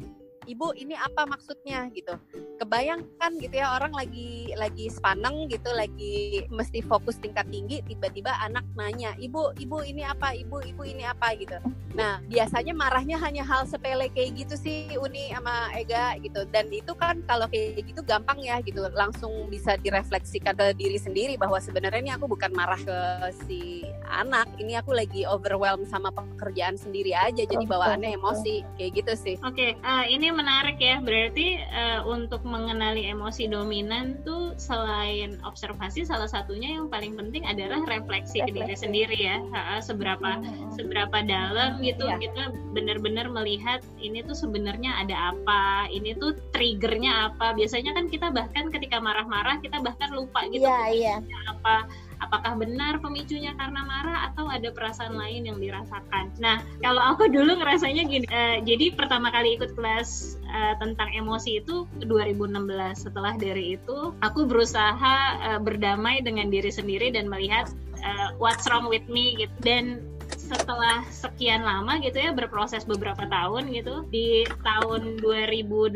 ibu 0.47 0.73
ini 0.77 0.97
apa 0.97 1.27
maksudnya? 1.27 1.89
gitu. 1.93 2.15
Kebayangkan 2.61 3.31
gitu 3.41 3.55
ya 3.57 3.73
orang 3.73 3.93
lagi 3.93 4.53
lagi 4.53 4.89
sepaneng 4.89 5.49
gitu 5.49 5.69
lagi 5.73 6.45
mesti 6.53 6.85
fokus 6.85 7.17
tingkat 7.17 7.49
tinggi 7.49 7.81
tiba-tiba 7.89 8.37
anak 8.41 8.65
nanya 8.77 9.17
ibu 9.17 9.53
ibu 9.57 9.81
ini 9.81 10.05
apa? 10.05 10.33
Ibu 10.33 10.63
ibu 10.65 10.83
ini 10.85 11.05
apa? 11.05 11.33
gitu. 11.37 11.57
Nah 11.95 12.19
biasanya 12.27 12.75
marahnya 12.75 13.17
hanya 13.19 13.43
hal 13.43 13.67
sepele 13.67 14.11
kayak 14.11 14.45
gitu 14.45 14.55
sih 14.59 14.95
Uni 14.97 15.31
sama 15.33 15.71
Ega 15.75 16.15
gitu. 16.19 16.45
Dan 16.49 16.69
itu 16.71 16.93
kan 16.95 17.21
kalau 17.25 17.47
kayak 17.47 17.81
gitu 17.85 18.01
gampang 18.05 18.39
ya 18.41 18.59
gitu 18.61 18.85
langsung 18.93 19.47
bisa 19.49 19.75
direfleksikan 19.79 20.53
ke 20.55 20.75
diri 20.75 20.99
sendiri 20.99 21.35
bahwa 21.35 21.57
sebenarnya 21.59 22.01
ini 22.01 22.11
aku 22.13 22.25
bukan 22.31 22.51
marah 22.53 22.79
ke 22.79 22.99
si 23.47 23.85
anak 24.11 24.47
ini 24.59 24.75
aku 24.75 24.91
lagi 24.91 25.23
overwhelmed 25.23 25.87
sama 25.87 26.11
pekerjaan 26.11 26.75
sendiri 26.75 27.15
aja 27.15 27.47
jadi 27.47 27.63
bawaannya 27.63 28.17
emosi 28.19 28.63
kayak 28.75 28.91
gitu 29.01 29.13
sih. 29.15 29.35
Oke 29.41 29.55
okay, 29.55 29.71
uh, 29.81 30.03
eh, 30.03 30.15
ini 30.15 30.31
menarik 30.41 30.77
ya. 30.81 30.97
Berarti 30.99 31.61
uh, 31.61 32.01
untuk 32.09 32.41
mengenali 32.41 33.07
emosi 33.07 33.47
dominan 33.47 34.19
tuh 34.25 34.57
selain 34.57 35.37
observasi 35.45 36.03
salah 36.03 36.27
satunya 36.27 36.81
yang 36.81 36.89
paling 36.89 37.13
penting 37.13 37.45
adalah 37.45 37.85
refleksi, 37.85 38.41
refleksi. 38.41 38.49
ke 38.49 38.51
diri 38.51 38.75
sendiri 38.75 39.17
ya. 39.17 39.37
Ha, 39.53 39.79
seberapa 39.79 40.41
hmm. 40.41 40.75
seberapa 40.75 41.21
dalam 41.23 41.79
gitu 41.85 42.09
ya. 42.09 42.17
kita 42.17 42.51
benar-benar 42.73 43.29
melihat 43.29 43.85
ini 44.01 44.25
tuh 44.25 44.35
sebenarnya 44.35 44.97
ada 45.05 45.37
apa, 45.37 45.87
ini 45.93 46.17
tuh 46.17 46.33
triggernya 46.51 47.31
apa. 47.31 47.53
Biasanya 47.53 47.93
kan 47.93 48.09
kita 48.09 48.33
bahkan 48.33 48.73
ketika 48.73 48.97
marah-marah 48.97 49.61
kita 49.61 49.77
bahkan 49.79 50.09
lupa 50.11 50.43
gitu 50.49 50.65
ya, 50.65 50.89
ya. 50.91 51.15
apa 51.47 51.85
apakah 52.21 52.53
benar 52.55 53.01
pemicunya 53.01 53.51
karena 53.57 53.81
marah 53.83 54.31
atau 54.31 54.47
ada 54.47 54.69
perasaan 54.69 55.17
lain 55.17 55.49
yang 55.49 55.57
dirasakan. 55.57 56.31
Nah, 56.37 56.61
kalau 56.79 57.01
aku 57.01 57.27
dulu 57.27 57.59
ngerasanya 57.59 58.03
gini, 58.05 58.25
uh, 58.29 58.61
jadi 58.61 58.93
pertama 58.93 59.33
kali 59.33 59.57
ikut 59.57 59.73
kelas 59.73 60.37
uh, 60.45 60.77
tentang 60.77 61.09
emosi 61.11 61.59
itu 61.65 61.89
2016. 62.05 62.61
Setelah 62.95 63.33
dari 63.35 63.75
itu, 63.75 64.13
aku 64.21 64.45
berusaha 64.45 65.15
uh, 65.41 65.59
berdamai 65.59 66.21
dengan 66.21 66.47
diri 66.53 66.69
sendiri 66.69 67.09
dan 67.09 67.27
melihat 67.27 67.67
uh, 68.05 68.37
what's 68.37 68.69
wrong 68.69 68.87
with 68.87 69.03
me 69.09 69.35
gitu. 69.35 69.53
Dan 69.65 70.05
setelah 70.51 71.07
sekian 71.07 71.63
lama 71.63 71.95
gitu 72.03 72.19
ya 72.19 72.35
berproses 72.35 72.83
beberapa 72.83 73.23
tahun 73.23 73.71
gitu 73.71 74.03
di 74.11 74.43
tahun 74.67 75.23
2018 75.23 75.95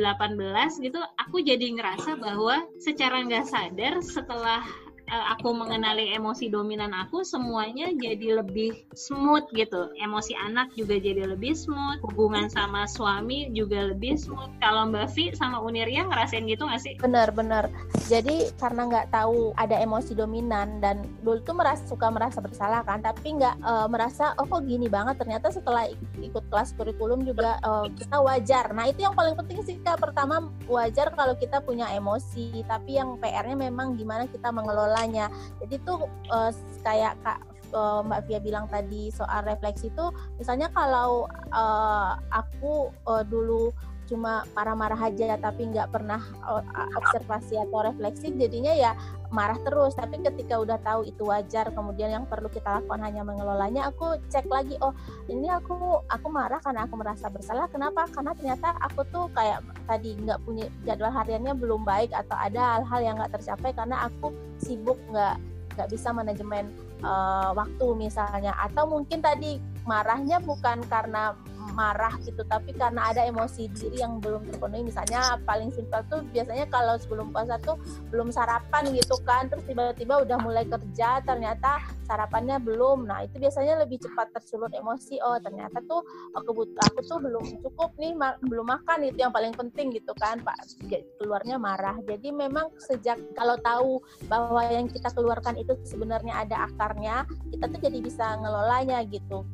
gitu 0.80 1.00
aku 1.20 1.44
jadi 1.44 1.76
ngerasa 1.76 2.16
bahwa 2.16 2.64
secara 2.80 3.20
nggak 3.28 3.52
sadar 3.52 4.00
setelah 4.00 4.64
aku 5.10 5.54
mengenali 5.54 6.14
emosi 6.18 6.50
dominan 6.50 6.92
aku 6.96 7.22
semuanya 7.22 7.94
jadi 7.94 8.42
lebih 8.42 8.86
smooth 8.98 9.46
gitu. 9.54 9.94
Emosi 10.02 10.34
anak 10.34 10.74
juga 10.74 10.98
jadi 10.98 11.30
lebih 11.30 11.54
smooth 11.54 12.02
hubungan 12.12 12.50
sama 12.50 12.90
suami 12.90 13.54
juga 13.54 13.94
lebih 13.94 14.18
smooth. 14.18 14.50
Kalau 14.60 14.90
Mbak 14.90 15.08
Vi 15.14 15.24
sama 15.38 15.62
Uniria 15.62 16.06
ngerasain 16.08 16.46
gitu 16.50 16.66
gak 16.66 16.82
sih? 16.82 16.98
Benar-benar 17.00 17.70
jadi 18.10 18.50
karena 18.58 18.86
nggak 18.90 19.08
tahu 19.14 19.54
ada 19.58 19.78
emosi 19.82 20.14
dominan 20.14 20.82
dan 20.82 21.06
dulu 21.22 21.42
tuh 21.42 21.56
merasa 21.58 21.84
suka 21.86 22.10
merasa 22.10 22.38
bersalah 22.42 22.86
kan 22.86 23.02
tapi 23.02 23.38
nggak 23.38 23.56
uh, 23.66 23.88
merasa 23.90 24.34
oh 24.42 24.46
kok 24.50 24.66
gini 24.66 24.90
banget? 24.90 25.22
Ternyata 25.22 25.54
setelah 25.54 25.90
ikut 26.20 26.44
kelas 26.50 26.74
kurikulum 26.78 27.24
juga 27.26 27.62
uh, 27.62 27.88
kita 27.94 28.18
wajar. 28.22 28.74
Nah 28.74 28.90
itu 28.90 29.06
yang 29.06 29.14
paling 29.14 29.38
penting 29.38 29.62
sih 29.62 29.78
kak. 29.82 30.02
Pertama 30.02 30.50
wajar 30.66 31.14
kalau 31.14 31.38
kita 31.38 31.62
punya 31.62 31.90
emosi 31.94 32.66
tapi 32.66 32.98
yang 32.98 33.18
PR-nya 33.22 33.70
memang 33.70 33.98
gimana 33.98 34.26
kita 34.30 34.50
mengelola 34.50 34.95
polanya 34.96 35.28
jadi 35.60 35.76
tuh 35.84 36.08
uh, 36.32 36.56
kayak 36.80 37.20
kak 37.20 37.44
uh, 37.76 38.00
Mbak 38.00 38.32
Via 38.32 38.40
bilang 38.40 38.66
tadi 38.72 39.12
soal 39.12 39.44
refleksi 39.44 39.92
itu 39.92 40.08
misalnya 40.40 40.72
kalau 40.72 41.28
uh, 41.52 42.16
aku 42.32 42.96
uh, 43.04 43.28
dulu 43.28 43.76
cuma 44.06 44.46
marah-marah 44.54 45.10
aja 45.10 45.38
tapi 45.42 45.70
nggak 45.70 45.90
pernah 45.90 46.22
observasi 46.98 47.58
atau 47.58 47.86
refleksi 47.86 48.34
jadinya 48.34 48.74
ya 48.74 48.94
marah 49.34 49.58
terus. 49.62 49.98
Tapi 49.98 50.22
ketika 50.22 50.62
udah 50.62 50.78
tahu 50.82 51.04
itu 51.08 51.28
wajar 51.28 51.70
kemudian 51.74 52.14
yang 52.14 52.26
perlu 52.30 52.48
kita 52.48 52.82
lakukan 52.82 53.02
hanya 53.02 53.26
mengelolanya 53.26 53.90
aku 53.90 54.16
cek 54.30 54.46
lagi 54.48 54.78
oh 54.80 54.94
ini 55.28 55.50
aku 55.50 56.02
aku 56.08 56.28
marah 56.30 56.62
karena 56.62 56.86
aku 56.86 56.96
merasa 56.96 57.28
bersalah. 57.28 57.68
Kenapa? 57.68 58.06
Karena 58.10 58.32
ternyata 58.38 58.78
aku 58.80 59.02
tuh 59.10 59.26
kayak 59.34 59.60
tadi 59.90 60.16
nggak 60.22 60.40
punya 60.46 60.66
jadwal 60.86 61.12
hariannya 61.12 61.54
belum 61.58 61.82
baik 61.84 62.14
atau 62.14 62.36
ada 62.38 62.80
hal-hal 62.80 63.00
yang 63.02 63.16
nggak 63.20 63.34
tercapai 63.36 63.76
karena 63.76 64.08
aku 64.08 64.32
sibuk 64.62 64.98
nggak 65.12 65.36
nggak 65.76 65.90
bisa 65.92 66.16
manajemen 66.16 66.72
uh, 67.04 67.52
waktu 67.52 67.88
misalnya. 67.98 68.56
Atau 68.62 68.88
mungkin 68.88 69.20
tadi 69.20 69.75
marahnya 69.86 70.42
bukan 70.42 70.82
karena 70.90 71.38
marah 71.74 72.14
gitu 72.22 72.46
tapi 72.46 72.76
karena 72.78 73.10
ada 73.10 73.26
emosi 73.26 73.72
diri 73.74 74.04
yang 74.04 74.22
belum 74.22 74.46
terpenuhi. 74.46 74.86
Misalnya 74.86 75.42
paling 75.44 75.74
simpel 75.74 76.06
tuh 76.12 76.22
biasanya 76.30 76.70
kalau 76.70 77.00
sebelum 77.02 77.34
puasa 77.34 77.58
tuh 77.64 77.80
belum 78.14 78.30
sarapan 78.30 78.94
gitu 78.94 79.18
kan 79.26 79.50
terus 79.50 79.66
tiba-tiba 79.66 80.22
udah 80.22 80.38
mulai 80.44 80.68
kerja 80.68 81.24
ternyata 81.26 81.82
sarapannya 82.06 82.62
belum. 82.62 83.10
Nah 83.10 83.26
itu 83.26 83.42
biasanya 83.42 83.82
lebih 83.82 83.98
cepat 84.04 84.30
tersulut 84.36 84.70
emosi. 84.78 85.18
Oh 85.26 85.40
ternyata 85.42 85.82
tuh 85.90 86.06
oh, 86.38 86.42
butuh 86.54 86.86
aku 86.94 87.00
tuh 87.08 87.18
belum 87.18 87.44
cukup 87.66 87.98
nih 87.98 88.14
ma 88.14 88.38
belum 88.46 88.70
makan. 88.70 89.10
Itu 89.10 89.26
yang 89.26 89.34
paling 89.34 89.56
penting 89.58 89.90
gitu 89.96 90.14
kan 90.16 90.40
pak. 90.46 90.56
Keluarnya 91.18 91.58
marah. 91.58 91.98
Jadi 92.06 92.30
memang 92.30 92.70
sejak 92.78 93.18
kalau 93.34 93.58
tahu 93.60 94.00
bahwa 94.30 94.62
yang 94.70 94.86
kita 94.88 95.10
keluarkan 95.12 95.58
itu 95.58 95.74
sebenarnya 95.84 96.46
ada 96.46 96.70
akarnya 96.70 97.26
kita 97.50 97.72
tuh 97.72 97.80
jadi 97.80 98.00
bisa 98.04 98.38
ngelolanya 98.40 99.02
gitu 99.08 99.48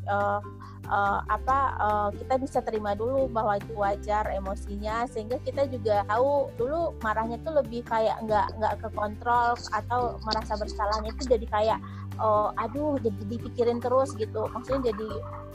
uh, 0.91 1.19
apa 1.31 1.59
uh, 1.79 2.09
kita 2.13 2.35
bisa 2.37 2.59
terima 2.61 2.93
dulu 2.93 3.31
bahwa 3.31 3.57
itu 3.57 3.73
wajar 3.73 4.27
emosinya 4.29 5.07
sehingga 5.07 5.39
kita 5.41 5.65
juga 5.71 6.03
tahu 6.05 6.51
dulu 6.59 6.93
marahnya 6.99 7.39
tuh 7.41 7.63
lebih 7.63 7.81
kayak 7.87 8.19
nggak 8.27 8.47
nggak 8.59 8.73
ke 8.83 8.87
kontrol 8.93 9.55
atau 9.71 10.19
merasa 10.27 10.53
bersalahnya 10.59 11.09
itu 11.15 11.23
jadi 11.25 11.45
kayak 11.47 11.79
uh, 12.19 12.51
aduh 12.59 12.99
jadi 12.99 13.21
dipikirin 13.25 13.79
terus 13.79 14.13
gitu. 14.19 14.45
Maksudnya 14.51 14.91
jadi 14.93 15.09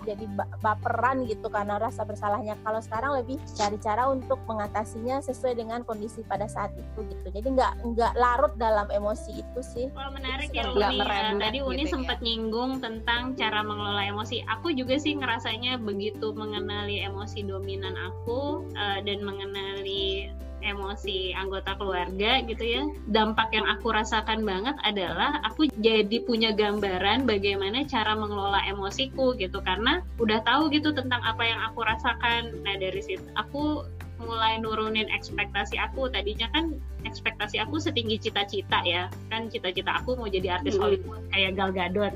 jadi 0.06 0.24
baperan 0.62 1.26
gitu 1.26 1.50
karena 1.50 1.82
rasa 1.82 2.06
bersalahnya 2.06 2.54
kalau 2.62 2.78
sekarang 2.78 3.18
lebih 3.18 3.42
cari 3.58 3.76
cara 3.82 4.06
untuk 4.06 4.38
mengatasinya 4.46 5.18
sesuai 5.18 5.58
dengan 5.58 5.82
kondisi 5.82 6.22
pada 6.22 6.46
saat 6.46 6.70
itu 6.78 7.02
gitu 7.10 7.26
jadi 7.34 7.48
nggak 7.50 7.72
nggak 7.92 8.12
larut 8.14 8.54
dalam 8.56 8.86
emosi 8.94 9.42
itu 9.42 9.60
sih 9.60 9.86
oh, 9.90 10.10
menarik 10.14 10.54
ya 10.54 10.70
Uni 10.70 11.02
ya. 11.02 11.34
tadi 11.34 11.58
Uni 11.60 11.84
gitu, 11.84 11.98
sempat 11.98 12.22
ya. 12.22 12.24
nyinggung 12.30 12.78
tentang 12.78 13.34
cara 13.34 13.66
mengelola 13.66 14.06
emosi 14.06 14.46
aku 14.46 14.70
juga 14.72 14.94
sih 14.96 15.18
ngerasanya 15.18 15.82
begitu 15.82 16.30
mengenali 16.32 17.02
emosi 17.02 17.42
dominan 17.42 17.98
aku 17.98 18.62
uh, 18.78 18.98
dan 19.02 19.18
mengenali 19.26 20.30
emosi 20.66 21.30
anggota 21.32 21.78
keluarga 21.78 22.42
gitu 22.42 22.64
ya. 22.66 22.82
Dampak 23.06 23.54
yang 23.54 23.66
aku 23.70 23.94
rasakan 23.94 24.42
banget 24.42 24.74
adalah 24.82 25.38
aku 25.46 25.70
jadi 25.78 26.18
punya 26.26 26.50
gambaran 26.52 27.24
bagaimana 27.24 27.86
cara 27.86 28.18
mengelola 28.18 28.60
emosiku 28.66 29.38
gitu. 29.38 29.62
Karena 29.62 30.02
udah 30.18 30.42
tahu 30.42 30.68
gitu 30.74 30.90
tentang 30.90 31.22
apa 31.22 31.42
yang 31.46 31.60
aku 31.70 31.86
rasakan. 31.86 32.66
Nah 32.66 32.74
dari 32.76 33.00
situ 33.00 33.24
aku 33.38 33.86
mulai 34.20 34.58
nurunin 34.60 35.08
ekspektasi 35.12 35.76
aku. 35.80 36.08
Tadinya 36.08 36.48
kan 36.52 36.76
ekspektasi 37.04 37.60
aku 37.62 37.78
setinggi 37.78 38.18
cita-cita 38.18 38.82
ya. 38.82 39.12
Kan 39.30 39.48
cita-cita 39.52 40.00
aku 40.00 40.16
mau 40.18 40.28
jadi 40.28 40.60
artis 40.60 40.76
mm. 40.76 40.80
Hollywood 40.80 41.22
kayak 41.30 41.56
Gal 41.56 41.70
Gadot. 41.72 42.14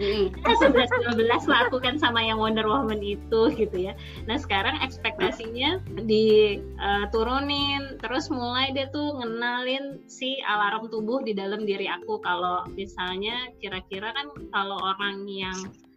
Mm. 0.00 0.32
sebelas 0.60 0.90
dua 0.90 1.14
belas 1.14 1.42
lah 1.46 1.68
aku 1.68 1.78
kan 1.78 2.00
sama 2.00 2.24
yang 2.24 2.40
Wonder 2.40 2.66
Woman 2.66 3.00
itu 3.04 3.52
gitu 3.54 3.76
ya. 3.76 3.92
Nah 4.24 4.40
sekarang 4.40 4.80
ekspektasinya 4.80 5.80
diturunin 6.08 7.82
uh, 7.82 7.98
terus 8.00 8.32
mulai 8.32 8.72
dia 8.72 8.88
tuh 8.90 9.20
ngenalin 9.20 10.00
si 10.08 10.40
alarm 10.44 10.88
tubuh 10.88 11.20
di 11.22 11.36
dalam 11.36 11.68
diri 11.68 11.86
aku. 11.86 12.18
Kalau 12.24 12.64
misalnya 12.74 13.52
kira-kira 13.60 14.10
kan 14.16 14.32
kalau 14.50 14.80
orang 14.80 15.28
yang 15.28 15.56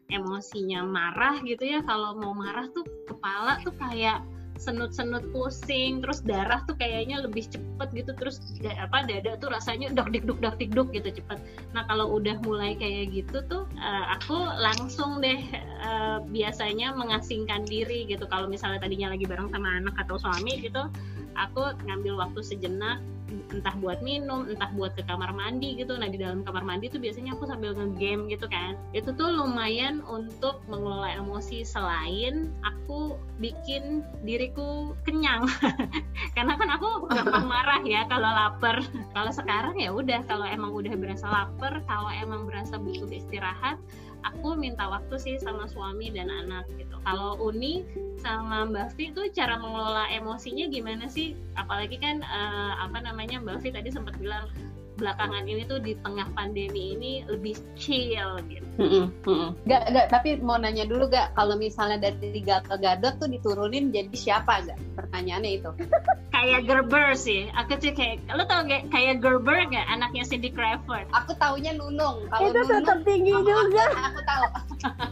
emosinya 0.10 0.86
marah 0.86 1.42
gitu 1.42 1.66
ya 1.66 1.82
kalau 1.82 2.14
mau 2.18 2.34
marah 2.38 2.70
tuh 2.70 2.86
kepala 3.10 3.58
tuh 3.66 3.74
kayak 3.74 4.22
senut-senut 4.56 5.24
pusing 5.36 6.00
terus 6.00 6.24
darah 6.24 6.64
tuh 6.64 6.76
kayaknya 6.80 7.22
lebih 7.22 7.46
cepet 7.46 7.90
gitu 7.92 8.12
terus 8.16 8.40
apa 8.66 9.04
dada 9.04 9.36
tuh 9.38 9.52
rasanya 9.52 9.92
dak 9.92 10.10
dik 10.16 10.24
duk 10.24 10.40
dak 10.40 10.56
dik 10.58 10.72
duk 10.72 10.90
gitu 10.96 11.12
cepet. 11.12 11.40
Nah 11.76 11.84
kalau 11.86 12.16
udah 12.16 12.40
mulai 12.44 12.74
kayak 12.80 13.12
gitu 13.12 13.44
tuh 13.46 13.68
uh, 13.78 14.06
aku 14.16 14.36
langsung 14.60 15.20
deh 15.20 15.44
uh, 15.84 16.24
biasanya 16.32 16.96
mengasingkan 16.96 17.68
diri 17.68 18.08
gitu. 18.08 18.24
Kalau 18.28 18.48
misalnya 18.48 18.80
tadinya 18.80 19.12
lagi 19.12 19.28
bareng 19.28 19.52
sama 19.52 19.80
anak 19.80 19.96
atau 20.02 20.16
suami 20.18 20.60
gitu 20.64 20.88
aku 21.36 21.76
ngambil 21.86 22.16
waktu 22.26 22.40
sejenak 22.42 23.04
entah 23.50 23.74
buat 23.82 24.00
minum, 24.06 24.46
entah 24.46 24.70
buat 24.78 24.94
ke 24.94 25.04
kamar 25.06 25.34
mandi 25.34 25.78
gitu. 25.78 25.98
Nah 25.98 26.10
di 26.10 26.22
dalam 26.22 26.46
kamar 26.46 26.62
mandi 26.62 26.90
tuh 26.90 27.02
biasanya 27.02 27.34
aku 27.34 27.50
sambil 27.50 27.74
ngegame 27.74 28.30
gitu 28.30 28.46
kan. 28.46 28.78
Itu 28.94 29.14
tuh 29.18 29.34
lumayan 29.34 30.06
untuk 30.06 30.62
mengelola 30.70 31.18
emosi 31.18 31.66
selain 31.66 32.54
aku 32.62 33.18
bikin 33.42 34.06
diriku 34.24 34.94
kenyang. 35.04 35.50
Karena 36.36 36.54
kan 36.56 36.70
aku 36.70 37.10
gampang 37.10 37.48
marah 37.54 37.82
ya 37.84 38.06
kalau 38.08 38.30
lapar. 38.30 38.82
Kalau 39.14 39.32
sekarang 39.34 39.76
ya 39.82 39.90
udah 39.90 40.22
kalau 40.30 40.46
emang 40.46 40.72
udah 40.74 40.94
berasa 40.94 41.26
lapar, 41.26 41.82
kalau 41.90 42.12
emang 42.14 42.46
berasa 42.46 42.78
butuh 42.78 43.10
istirahat, 43.10 43.82
aku 44.26 44.58
minta 44.58 44.90
waktu 44.90 45.16
sih 45.22 45.36
sama 45.38 45.70
suami 45.70 46.10
dan 46.10 46.28
anak 46.34 46.66
gitu. 46.76 46.98
Kalau 47.06 47.38
Uni 47.38 47.86
sama 48.18 48.66
Mbak 48.66 48.98
Fi 48.98 49.14
tuh 49.14 49.30
cara 49.30 49.62
mengelola 49.62 50.10
emosinya 50.10 50.66
gimana 50.68 51.06
sih? 51.06 51.38
Apalagi 51.54 52.02
kan 52.02 52.26
uh, 52.26 52.74
apa 52.82 52.98
namanya 53.06 53.15
Mbak 53.16 53.58
Fi 53.64 53.70
tadi 53.72 53.90
sempat 53.90 54.20
bilang 54.20 54.52
belakangan 54.96 55.44
ini 55.44 55.68
tuh 55.68 55.80
di 55.84 55.94
tengah 56.02 56.28
pandemi 56.34 56.96
ini 56.96 57.12
lebih 57.28 57.56
chill 57.76 58.40
gitu. 58.48 58.64
Mm 58.80 59.12
-mm, 59.12 59.48
Gak, 59.68 59.92
gak, 59.92 60.08
tapi 60.12 60.40
mau 60.40 60.56
nanya 60.56 60.88
dulu 60.88 61.08
gak 61.12 61.36
kalau 61.36 61.60
misalnya 61.60 62.00
dari 62.12 62.40
Gatot 62.44 62.80
Gadot 62.80 63.20
tuh 63.20 63.28
diturunin 63.28 63.92
jadi 63.92 64.12
siapa 64.16 64.64
gak? 64.64 64.80
Pertanyaannya 64.96 65.52
itu. 65.60 65.72
kayak 66.36 66.68
Gerber 66.68 67.16
sih. 67.16 67.52
Aku 67.56 67.80
tuh 67.80 67.92
kayak, 67.96 68.24
lo 68.32 68.44
tau 68.48 68.64
gak 68.68 68.88
kayak 68.92 69.20
Gerber 69.20 69.68
gak 69.68 69.88
anaknya 69.92 70.24
Cindy 70.28 70.52
Crawford? 70.52 71.08
Aku 71.12 71.36
taunya 71.40 71.76
Nunung. 71.76 72.28
Kalau 72.32 72.52
itu 72.52 72.62
tetap 72.68 73.00
tinggi 73.04 73.32
juga. 73.32 73.84
Aku, 73.92 74.00
aku 74.00 74.22
tahu. 74.24 74.46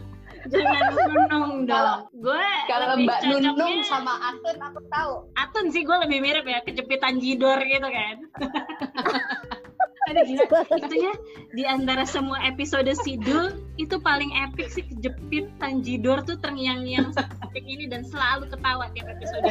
Jangan 0.54 0.84
Nunung 0.94 1.54
dong. 1.70 2.00
Gue 2.22 2.46
kalau 2.70 2.86
Mbak 3.02 3.20
Nunung 3.26 3.82
sama 3.82 4.14
Atun 4.30 4.56
aku 4.62 4.80
tahu. 4.88 5.12
Atun 5.34 5.66
sih 5.74 5.82
gue 5.82 5.96
lebih 6.06 6.18
mirip 6.22 6.46
ya 6.46 6.62
kejepitan 6.62 7.18
jidor 7.18 7.58
gitu 7.60 7.88
kan. 7.88 8.16
Gila, 10.04 10.62
itu 10.78 10.94
ya 11.00 11.14
di 11.56 11.64
antara 11.64 12.04
semua 12.04 12.36
episode 12.44 12.92
Sidul 13.02 13.56
itu 13.80 13.96
paling 13.98 14.30
epic 14.46 14.68
sih 14.70 14.84
kejepit 14.84 15.48
Tanjidor 15.58 16.22
tuh 16.22 16.36
terngiang-ngiang 16.38 17.10
seperti 17.16 17.60
ini 17.64 17.84
dan 17.88 18.04
selalu 18.06 18.46
ketawa 18.52 18.92
tiap 18.92 19.10
episode. 19.10 19.42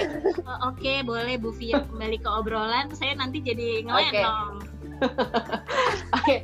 Oh, 0.46 0.72
Oke, 0.72 0.86
okay, 0.86 0.98
boleh 1.02 1.36
Bu 1.42 1.52
Fia 1.58 1.84
kembali 1.89 2.22
ke 2.22 2.30
obrolan. 2.30 2.94
Saya 2.94 3.18
nanti 3.18 3.42
jadi 3.42 3.82
ngelenong. 3.84 4.62
Oke. 4.62 5.04
Okay. 5.04 5.08
okay. 6.22 6.38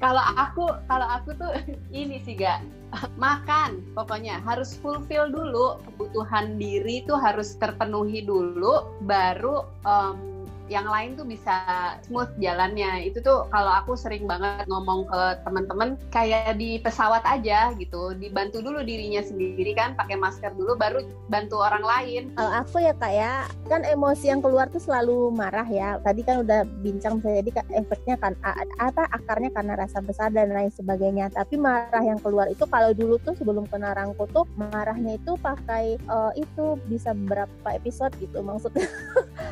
kalau 0.00 0.24
aku 0.34 0.64
kalau 0.88 1.06
aku 1.06 1.30
tuh 1.36 1.52
ini 1.92 2.18
sih 2.24 2.34
gak 2.34 2.64
makan 3.20 3.82
pokoknya. 3.94 4.38
Harus 4.42 4.78
fulfill 4.78 5.30
dulu. 5.30 5.82
Kebutuhan 5.90 6.56
diri 6.58 7.02
tuh 7.06 7.18
harus 7.18 7.58
terpenuhi 7.58 8.22
dulu 8.24 9.00
baru 9.04 9.66
um, 9.84 10.29
yang 10.70 10.86
lain 10.86 11.18
tuh 11.18 11.26
bisa 11.26 11.66
smooth 12.06 12.30
jalannya. 12.38 13.10
Itu 13.10 13.18
tuh 13.20 13.50
kalau 13.50 13.74
aku 13.82 13.98
sering 13.98 14.24
banget 14.30 14.64
ngomong 14.70 15.10
ke 15.10 15.42
teman-teman 15.42 15.98
kayak 16.14 16.54
di 16.56 16.78
pesawat 16.78 17.26
aja 17.26 17.74
gitu 17.74 18.14
dibantu 18.14 18.62
dulu 18.62 18.86
dirinya 18.86 19.20
sendiri 19.20 19.74
kan 19.74 19.98
pakai 19.98 20.14
masker 20.14 20.54
dulu 20.54 20.78
baru 20.78 21.02
bantu 21.26 21.58
orang 21.58 21.82
lain. 21.82 22.22
Kalau 22.38 22.52
aku 22.62 22.78
ya 22.78 22.94
kak 22.94 23.12
ya. 23.12 23.34
Kan 23.66 23.82
emosi 23.82 24.30
yang 24.30 24.40
keluar 24.40 24.70
tuh 24.70 24.80
selalu 24.80 25.34
marah 25.34 25.66
ya. 25.66 25.98
Tadi 26.00 26.22
kan 26.22 26.46
udah 26.46 26.62
bincang 26.86 27.18
saya 27.18 27.42
jadi 27.42 27.66
efeknya 27.74 28.14
kan 28.22 28.38
apa 28.78 29.10
akarnya 29.10 29.50
karena 29.50 29.74
rasa 29.74 29.98
besar 29.98 30.30
dan 30.30 30.54
lain 30.54 30.70
sebagainya. 30.70 31.34
Tapi 31.34 31.58
marah 31.58 32.02
yang 32.06 32.22
keluar 32.22 32.46
itu 32.46 32.62
kalau 32.70 32.94
dulu 32.94 33.18
tuh 33.26 33.34
sebelum 33.34 33.66
kena 33.66 33.90
rangku 33.98 34.30
tuh 34.30 34.46
marahnya 34.54 35.18
itu 35.18 35.34
pakai 35.42 35.98
uh, 36.06 36.30
itu 36.38 36.78
bisa 36.86 37.10
berapa 37.26 37.68
episode 37.74 38.14
gitu 38.22 38.38
maksudnya. 38.44 38.86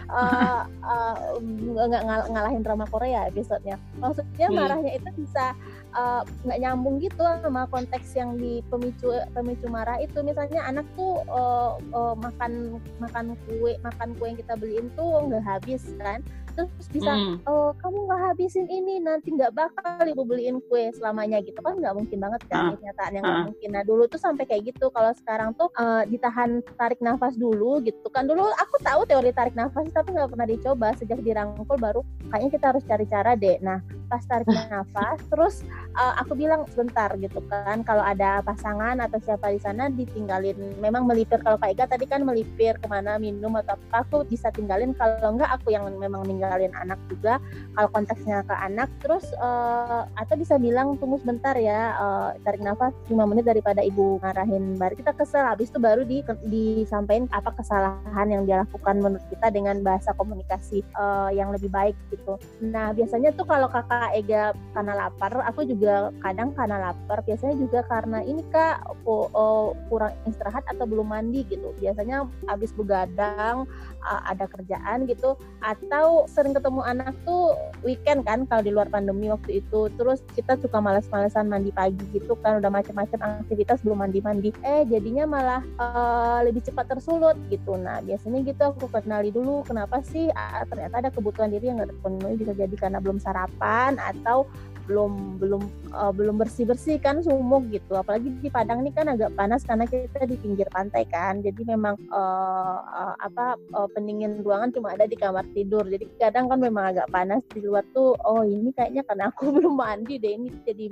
Uh, 0.06 0.62
uh, 0.86 1.07
nggak 1.88 2.02
uh, 2.04 2.26
ngalahin 2.32 2.62
drama 2.64 2.84
Korea 2.90 3.28
episodenya. 3.28 3.76
Maksudnya 4.00 4.46
hmm. 4.48 4.56
marahnya 4.56 4.92
itu 4.98 5.08
bisa 5.16 5.54
uh, 5.94 6.22
nggak 6.44 6.58
uh, 6.58 6.62
nyambung 6.62 6.98
gitu 6.98 7.20
sama 7.20 7.68
konteks 7.70 8.16
yang 8.16 8.34
di 8.36 8.64
pemicu 8.68 9.14
pemicu 9.32 9.66
marah 9.70 10.00
itu. 10.02 10.20
Misalnya 10.24 10.64
anak 10.66 10.86
tuh 10.98 11.22
uh, 11.28 11.78
uh, 11.92 12.14
makan 12.18 12.82
makan 12.98 13.38
kue 13.46 13.76
makan 13.84 14.08
kue 14.16 14.26
yang 14.32 14.38
kita 14.38 14.54
beliin 14.58 14.88
tuh 14.98 15.28
nggak 15.28 15.44
habis 15.44 15.82
kan 16.00 16.20
terus 16.66 16.88
bisa 16.90 17.12
hmm. 17.14 17.46
oh 17.46 17.70
kamu 17.78 17.98
nggak 18.08 18.20
habisin 18.32 18.66
ini 18.66 18.98
nanti 18.98 19.30
nggak 19.30 19.54
bakal 19.54 20.02
ibu 20.02 20.22
beliin 20.26 20.58
kue 20.66 20.90
selamanya 20.96 21.38
gitu 21.44 21.58
kan 21.62 21.78
nggak 21.78 21.94
mungkin 21.94 22.18
banget 22.18 22.40
kan 22.50 22.72
uh. 22.72 22.74
kenyataan 22.74 23.12
yang 23.14 23.24
nggak 23.24 23.42
uh. 23.42 23.46
mungkin. 23.52 23.70
Nah 23.74 23.82
dulu 23.86 24.02
tuh 24.10 24.20
sampai 24.20 24.44
kayak 24.48 24.74
gitu. 24.74 24.90
Kalau 24.90 25.12
sekarang 25.14 25.54
tuh 25.54 25.68
uh, 25.78 26.02
ditahan 26.08 26.60
tarik 26.76 26.98
nafas 26.98 27.34
dulu 27.38 27.78
gitu 27.84 28.08
kan. 28.10 28.26
Dulu 28.26 28.42
aku 28.42 28.76
tahu 28.82 29.06
teori 29.06 29.30
tarik 29.30 29.54
nafas 29.54 29.88
tapi 29.94 30.14
nggak 30.14 30.30
pernah 30.34 30.48
dicoba. 30.48 30.88
Sejak 30.98 31.20
dirangkul 31.22 31.78
baru 31.78 32.00
kayaknya 32.28 32.50
kita 32.58 32.66
harus 32.74 32.84
cari 32.84 33.06
cara 33.06 33.32
deh. 33.38 33.58
Nah 33.62 33.78
pas 34.08 34.24
tarik 34.24 34.48
nafas 34.72 35.20
terus 35.28 35.54
uh, 35.94 36.16
aku 36.20 36.32
bilang 36.34 36.64
sebentar 36.72 37.12
gitu 37.20 37.44
kan 37.52 37.84
kalau 37.84 38.00
ada 38.00 38.40
pasangan 38.40 38.96
atau 39.04 39.18
siapa 39.22 39.52
di 39.52 39.60
sana 39.60 39.92
ditinggalin. 39.92 40.56
Memang 40.80 41.04
melipir 41.04 41.40
kalau 41.40 41.60
Kak 41.60 41.76
Ika 41.76 41.84
tadi 41.88 42.04
kan 42.08 42.24
melipir 42.24 42.76
ke 42.80 42.86
mana 42.88 43.20
minum 43.20 43.52
atau 43.56 43.76
apa 43.92 44.04
aku 44.06 44.24
bisa 44.24 44.48
tinggalin. 44.54 44.96
Kalau 44.96 45.36
enggak 45.36 45.50
aku 45.52 45.72
yang 45.74 45.84
memang 45.92 46.24
ninggalin 46.48 46.72
anak 46.80 46.96
juga 47.12 47.36
kalau 47.76 47.88
konteksnya 47.92 48.40
ke 48.48 48.54
anak 48.56 48.88
terus 49.04 49.28
uh, 49.36 50.08
atau 50.16 50.34
bisa 50.40 50.56
bilang 50.56 50.96
tunggu 50.96 51.20
sebentar 51.20 51.52
ya 51.60 51.92
uh, 52.00 52.28
tarik 52.40 52.64
nafas 52.64 52.96
5 53.12 53.12
menit 53.28 53.44
daripada 53.44 53.84
ibu 53.84 54.16
ngarahin 54.24 54.80
baru 54.80 54.96
kita 54.96 55.12
kesel 55.12 55.44
habis 55.44 55.68
itu 55.68 55.76
baru 55.76 56.08
di 56.08 56.24
disampaikan 56.48 57.28
apa 57.36 57.52
kesalahan 57.52 58.26
yang 58.32 58.42
dia 58.48 58.64
lakukan 58.64 58.96
menurut 58.96 59.24
kita 59.28 59.52
dengan 59.52 59.84
bahasa 59.84 60.16
komunikasi 60.16 60.80
uh, 60.96 61.28
yang 61.28 61.52
lebih 61.52 61.68
baik 61.68 61.94
gitu. 62.08 62.40
Nah 62.64 62.96
biasanya 62.96 63.36
tuh 63.36 63.44
kalau 63.44 63.68
kakak 63.68 64.16
Ega 64.16 64.56
karena 64.72 64.96
lapar 64.96 65.44
aku 65.44 65.68
juga 65.68 66.08
kadang 66.24 66.56
karena 66.56 66.90
lapar 66.90 67.20
biasanya 67.28 67.60
juga 67.60 67.84
karena 67.84 68.24
ini 68.24 68.40
kak 68.48 68.88
oh, 69.04 69.28
oh, 69.36 69.76
kurang 69.92 70.16
istirahat 70.24 70.64
atau 70.64 70.88
belum 70.88 71.12
mandi 71.12 71.44
gitu. 71.44 71.76
Biasanya 71.76 72.24
habis 72.48 72.72
begadang 72.72 73.68
uh, 74.02 74.20
ada 74.24 74.48
kerjaan 74.48 75.04
gitu 75.04 75.36
atau 75.60 76.24
sering 76.38 76.54
ketemu 76.54 76.86
anak 76.86 77.18
tuh 77.26 77.58
weekend 77.82 78.22
kan 78.22 78.46
kalau 78.46 78.62
di 78.62 78.70
luar 78.70 78.86
pandemi 78.86 79.26
waktu 79.26 79.58
itu. 79.58 79.90
Terus 79.98 80.22
kita 80.38 80.54
suka 80.62 80.78
malas-malasan 80.78 81.50
mandi 81.50 81.74
pagi 81.74 81.98
gitu 82.14 82.38
kan 82.38 82.62
udah 82.62 82.70
macam-macam 82.70 83.42
aktivitas 83.42 83.82
belum 83.82 84.06
mandi-mandi. 84.06 84.54
Eh 84.62 84.86
jadinya 84.86 85.26
malah 85.26 85.66
uh, 85.82 86.46
lebih 86.46 86.62
cepat 86.62 86.94
tersulut 86.94 87.34
gitu. 87.50 87.74
Nah 87.74 87.98
biasanya 88.06 88.46
gitu 88.46 88.62
aku 88.62 88.86
kenali 88.86 89.34
dulu 89.34 89.66
kenapa 89.66 89.98
sih 90.06 90.30
uh, 90.30 90.62
ternyata 90.70 91.02
ada 91.02 91.10
kebutuhan 91.10 91.50
diri 91.50 91.74
yang 91.74 91.82
nggak 91.82 91.90
terpenuhi 91.90 92.34
bisa 92.38 92.54
jadi 92.54 92.74
karena 92.78 93.02
belum 93.02 93.18
sarapan 93.18 93.98
atau 93.98 94.46
belum 94.88 95.36
belum 95.36 95.62
uh, 95.92 96.10
belum 96.10 96.40
bersih 96.40 96.64
bersih 96.64 96.96
kan 96.96 97.20
sumuk 97.20 97.68
gitu. 97.68 97.94
Apalagi 97.94 98.32
di 98.40 98.48
Padang 98.48 98.82
ini 98.82 98.90
kan 98.96 99.12
agak 99.12 99.36
panas 99.36 99.62
karena 99.62 99.84
kita 99.84 100.24
di 100.24 100.40
pinggir 100.40 100.66
pantai 100.72 101.04
kan. 101.06 101.44
Jadi 101.44 101.68
memang 101.68 102.00
uh, 102.08 102.80
uh, 102.80 103.14
apa 103.20 103.60
uh, 103.76 103.88
pendingin 103.92 104.40
ruangan 104.40 104.72
cuma 104.72 104.96
ada 104.96 105.04
di 105.04 105.14
kamar 105.14 105.44
tidur. 105.52 105.84
Jadi 105.84 106.08
kadang 106.16 106.48
kan 106.48 106.58
memang 106.58 106.96
agak 106.96 107.12
panas 107.12 107.44
di 107.52 107.60
luar 107.60 107.84
tuh 107.92 108.16
oh 108.24 108.40
ini 108.42 108.72
kayaknya 108.72 109.04
karena 109.04 109.28
aku 109.28 109.50
belum 109.60 109.76
mandi 109.76 110.16
deh 110.16 110.32
ini 110.32 110.48
jadi 110.64 110.88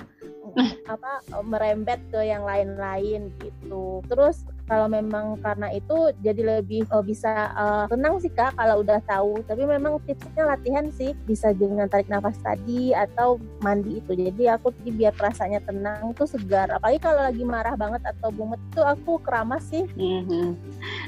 apa 0.85 1.25
merembet 1.41 1.99
ke 2.13 2.21
yang 2.21 2.45
lain-lain 2.45 3.33
gitu. 3.41 4.05
Terus 4.05 4.45
kalau 4.67 4.91
memang 4.91 5.39
karena 5.39 5.71
itu 5.71 6.11
jadi 6.19 6.59
lebih 6.59 6.83
uh, 6.91 6.99
bisa 6.99 7.55
uh, 7.55 7.85
tenang 7.87 8.19
sih 8.19 8.29
kak 8.29 8.53
kalau 8.59 8.83
udah 8.83 8.99
tahu. 9.07 9.39
Tapi 9.47 9.63
memang 9.63 10.03
tipsnya 10.03 10.43
latihan 10.43 10.91
sih 10.91 11.15
bisa 11.23 11.55
dengan 11.55 11.87
tarik 11.87 12.11
nafas 12.11 12.35
tadi 12.43 12.91
atau 12.91 13.39
mandi 13.63 14.03
itu. 14.03 14.11
Jadi 14.11 14.43
aku 14.51 14.75
jadi 14.83 14.91
biar 14.91 15.13
rasanya 15.15 15.63
tenang 15.63 16.11
tuh 16.13 16.27
segar. 16.27 16.67
Apalagi 16.69 16.99
kalau 16.99 17.23
lagi 17.23 17.43
marah 17.47 17.79
banget 17.79 18.03
atau 18.03 18.27
bumet 18.29 18.59
tuh 18.75 18.83
aku 18.83 19.23
keramas 19.23 19.63
sih. 19.71 19.87
Mm-hmm. 19.95 20.47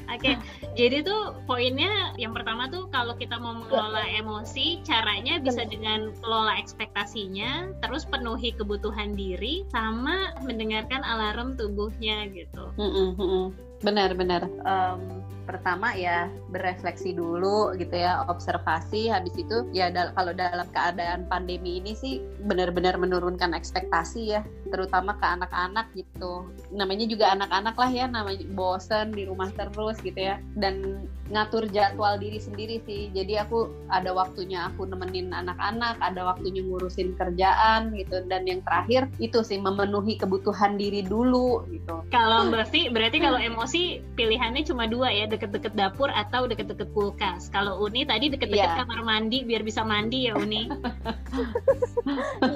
Oke 0.10 0.20
okay. 0.22 0.36
jadi 0.74 1.06
tuh 1.06 1.38
poinnya 1.46 2.14
yang 2.18 2.34
pertama 2.34 2.68
tuh 2.68 2.90
kalau 2.90 3.16
kita 3.16 3.38
mau 3.38 3.56
mengelola 3.62 4.04
emosi 4.18 4.82
caranya 4.84 5.38
bisa 5.40 5.64
dengan 5.66 6.12
kelola 6.20 6.58
ekspektasinya 6.60 7.78
terus 7.86 8.04
penuhi 8.04 8.52
kebutuhan 8.58 9.14
diri 9.14 9.64
sama 9.70 10.34
mendengarkan 10.44 11.06
alarm 11.06 11.56
tubuhnya 11.56 12.28
gitu. 12.34 12.74
Mm-hmm 12.76 13.70
benar-benar 13.80 14.44
um, 14.68 15.24
pertama 15.50 15.98
ya 15.98 16.30
berefleksi 16.54 17.18
dulu 17.18 17.74
gitu 17.74 17.98
ya 17.98 18.22
observasi 18.30 19.10
habis 19.10 19.34
itu 19.34 19.66
ya 19.74 19.90
dal 19.90 20.14
kalau 20.14 20.30
dalam 20.38 20.70
keadaan 20.70 21.26
pandemi 21.26 21.82
ini 21.82 21.98
sih 21.98 22.22
benar-benar 22.46 23.02
menurunkan 23.02 23.58
ekspektasi 23.58 24.38
ya 24.38 24.46
terutama 24.70 25.18
ke 25.18 25.26
anak-anak 25.26 25.90
gitu. 25.98 26.46
Namanya 26.70 27.10
juga 27.10 27.34
anak-anak 27.34 27.76
lah 27.76 27.90
ya 27.90 28.06
namanya 28.06 28.46
bosen 28.54 29.12
di 29.12 29.26
rumah 29.26 29.50
terus 29.58 29.98
gitu 30.06 30.18
ya. 30.18 30.38
Dan 30.56 31.06
ngatur 31.30 31.70
jadwal 31.70 32.18
diri 32.18 32.42
sendiri 32.42 32.82
sih. 32.86 33.10
Jadi 33.14 33.38
aku 33.38 33.70
ada 33.90 34.14
waktunya 34.14 34.70
aku 34.70 34.86
nemenin 34.86 35.34
anak-anak 35.34 35.98
ada 36.02 36.34
waktunya 36.34 36.62
ngurusin 36.66 37.18
kerjaan 37.18 37.94
gitu. 37.98 38.24
Dan 38.30 38.46
yang 38.46 38.62
terakhir 38.66 39.10
itu 39.18 39.42
sih 39.42 39.58
memenuhi 39.58 40.18
kebutuhan 40.18 40.78
diri 40.78 41.06
dulu 41.06 41.66
gitu. 41.74 42.06
Kalau 42.14 42.50
berarti 42.50 42.90
berarti 42.94 43.18
kalau 43.22 43.42
emosi 43.42 44.02
pilihannya 44.14 44.64
cuma 44.66 44.86
dua 44.86 45.10
ya 45.10 45.26
deket-deket 45.40 45.74
dapur 45.80 46.12
atau 46.12 46.52
deket-deket 46.52 46.92
kulkas. 46.92 47.48
Kalau 47.48 47.80
Uni 47.80 48.04
tadi 48.04 48.28
deket-deket 48.28 48.76
yeah. 48.76 48.84
kamar 48.84 49.08
mandi 49.08 49.48
biar 49.48 49.64
bisa 49.64 49.88
mandi 49.88 50.28
ya 50.28 50.36
Uni. 50.36 50.68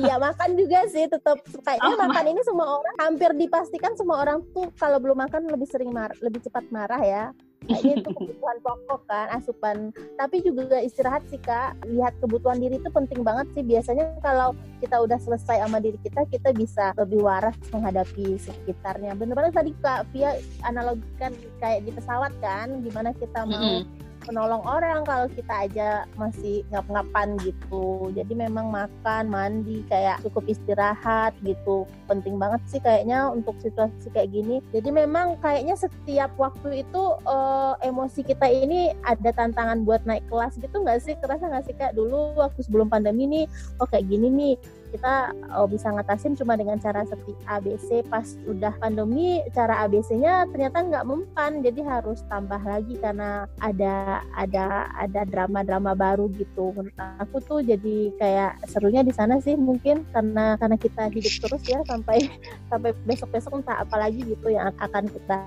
Iya 0.03 0.19
makan 0.19 0.59
juga 0.59 0.83
sih 0.91 1.07
tetap 1.07 1.39
kayaknya 1.63 1.93
oh, 1.93 1.99
makan 2.09 2.25
ini 2.35 2.41
semua 2.43 2.67
orang 2.81 2.95
hampir 2.99 3.31
dipastikan 3.37 3.93
semua 3.95 4.25
orang 4.25 4.43
tuh 4.51 4.67
kalau 4.75 4.97
belum 4.99 5.15
makan 5.15 5.47
lebih 5.47 5.69
sering 5.69 5.93
marah, 5.93 6.17
lebih 6.19 6.43
cepat 6.43 6.65
marah 6.73 6.99
ya 6.99 7.25
kayaknya 7.67 7.93
itu 8.03 8.09
kebutuhan 8.11 8.57
pokok 8.63 9.01
kan 9.07 9.27
asupan. 9.35 9.77
Tapi 10.19 10.43
juga 10.43 10.79
istirahat 10.79 11.23
sih 11.29 11.39
kak. 11.39 11.79
Lihat 11.87 12.17
kebutuhan 12.19 12.59
diri 12.59 12.79
itu 12.79 12.89
penting 12.91 13.21
banget 13.21 13.47
sih. 13.55 13.63
Biasanya 13.63 14.19
kalau 14.19 14.55
kita 14.79 14.99
udah 14.99 15.19
selesai 15.19 15.63
sama 15.63 15.79
diri 15.79 15.97
kita 16.03 16.27
kita 16.27 16.49
bisa 16.55 16.91
lebih 16.99 17.23
waras 17.23 17.55
menghadapi 17.71 18.37
sekitarnya. 18.39 19.15
Bener 19.15 19.35
banget 19.35 19.53
tadi 19.57 19.71
kak 19.79 20.07
Via 20.11 20.37
analogikan 20.67 21.31
kayak 21.63 21.87
di 21.87 21.91
pesawat 21.95 22.31
kan 22.43 22.83
gimana 22.83 23.15
kita 23.15 23.47
mau 23.47 23.57
mm 23.57 23.83
-hmm 23.83 24.03
menolong 24.27 24.63
orang 24.63 25.03
kalau 25.03 25.27
kita 25.31 25.53
aja 25.67 25.89
masih 26.15 26.63
ngap-ngapan 26.71 27.35
gitu. 27.41 28.09
Jadi 28.15 28.33
memang 28.33 28.71
makan 28.71 29.29
mandi 29.29 29.83
kayak 29.87 30.23
cukup 30.23 30.47
istirahat 30.47 31.35
gitu. 31.43 31.87
Penting 32.07 32.39
banget 32.39 32.61
sih 32.69 32.79
kayaknya 32.79 33.31
untuk 33.31 33.57
situasi 33.59 34.07
kayak 34.11 34.31
gini. 34.31 34.59
Jadi 34.71 34.89
memang 34.91 35.39
kayaknya 35.39 35.75
setiap 35.75 36.31
waktu 36.39 36.85
itu 36.85 37.03
uh, 37.27 37.75
emosi 37.83 38.23
kita 38.23 38.47
ini 38.47 38.95
ada 39.03 39.31
tantangan 39.35 39.83
buat 39.83 40.03
naik 40.07 40.23
kelas 40.31 40.55
gitu 40.59 40.83
nggak 40.83 40.99
sih? 41.03 41.15
Kerasa 41.19 41.49
nggak 41.49 41.65
sih 41.67 41.75
kak? 41.75 41.95
Dulu 41.95 42.39
waktu 42.39 42.63
sebelum 42.63 42.87
pandemi 42.87 43.27
nih 43.27 43.45
oh 43.79 43.87
kayak 43.87 44.07
gini 44.07 44.27
nih 44.29 44.55
kita 44.93 45.33
oh, 45.57 45.65
bisa 45.65 45.89
ngatasin 45.89 46.37
cuma 46.37 46.53
dengan 46.53 46.77
cara 46.77 47.01
seperti 47.09 47.33
ABC 47.49 48.05
pas 48.05 48.37
udah 48.45 48.77
pandemi 48.77 49.41
cara 49.57 49.81
ABC-nya 49.89 50.45
ternyata 50.53 50.85
nggak 50.85 51.07
mempan. 51.09 51.65
Jadi 51.65 51.81
harus 51.81 52.21
tambah 52.29 52.61
lagi 52.61 53.01
karena 53.01 53.49
ada 53.57 54.21
ada 54.37 54.93
ada 54.93 55.21
drama-drama 55.25 55.97
baru 55.97 56.29
gitu. 56.37 56.69
Menurut 56.77 56.93
aku 57.17 57.41
tuh 57.41 57.59
jadi 57.65 58.13
kayak 58.21 58.69
serunya 58.69 59.01
di 59.01 59.09
sana 59.09 59.41
sih 59.41 59.57
mungkin. 59.57 60.05
Karena 60.13 60.53
karena 60.61 60.77
kita 60.77 61.09
hidup 61.09 61.33
terus 61.49 61.63
ya 61.65 61.81
sampai 61.89 62.29
sampai 62.69 62.93
besok-besok 63.09 63.65
entah 63.65 63.81
apa 63.81 63.97
lagi 63.97 64.21
gitu 64.21 64.53
yang 64.53 64.69
akan 64.77 65.09
kita 65.09 65.41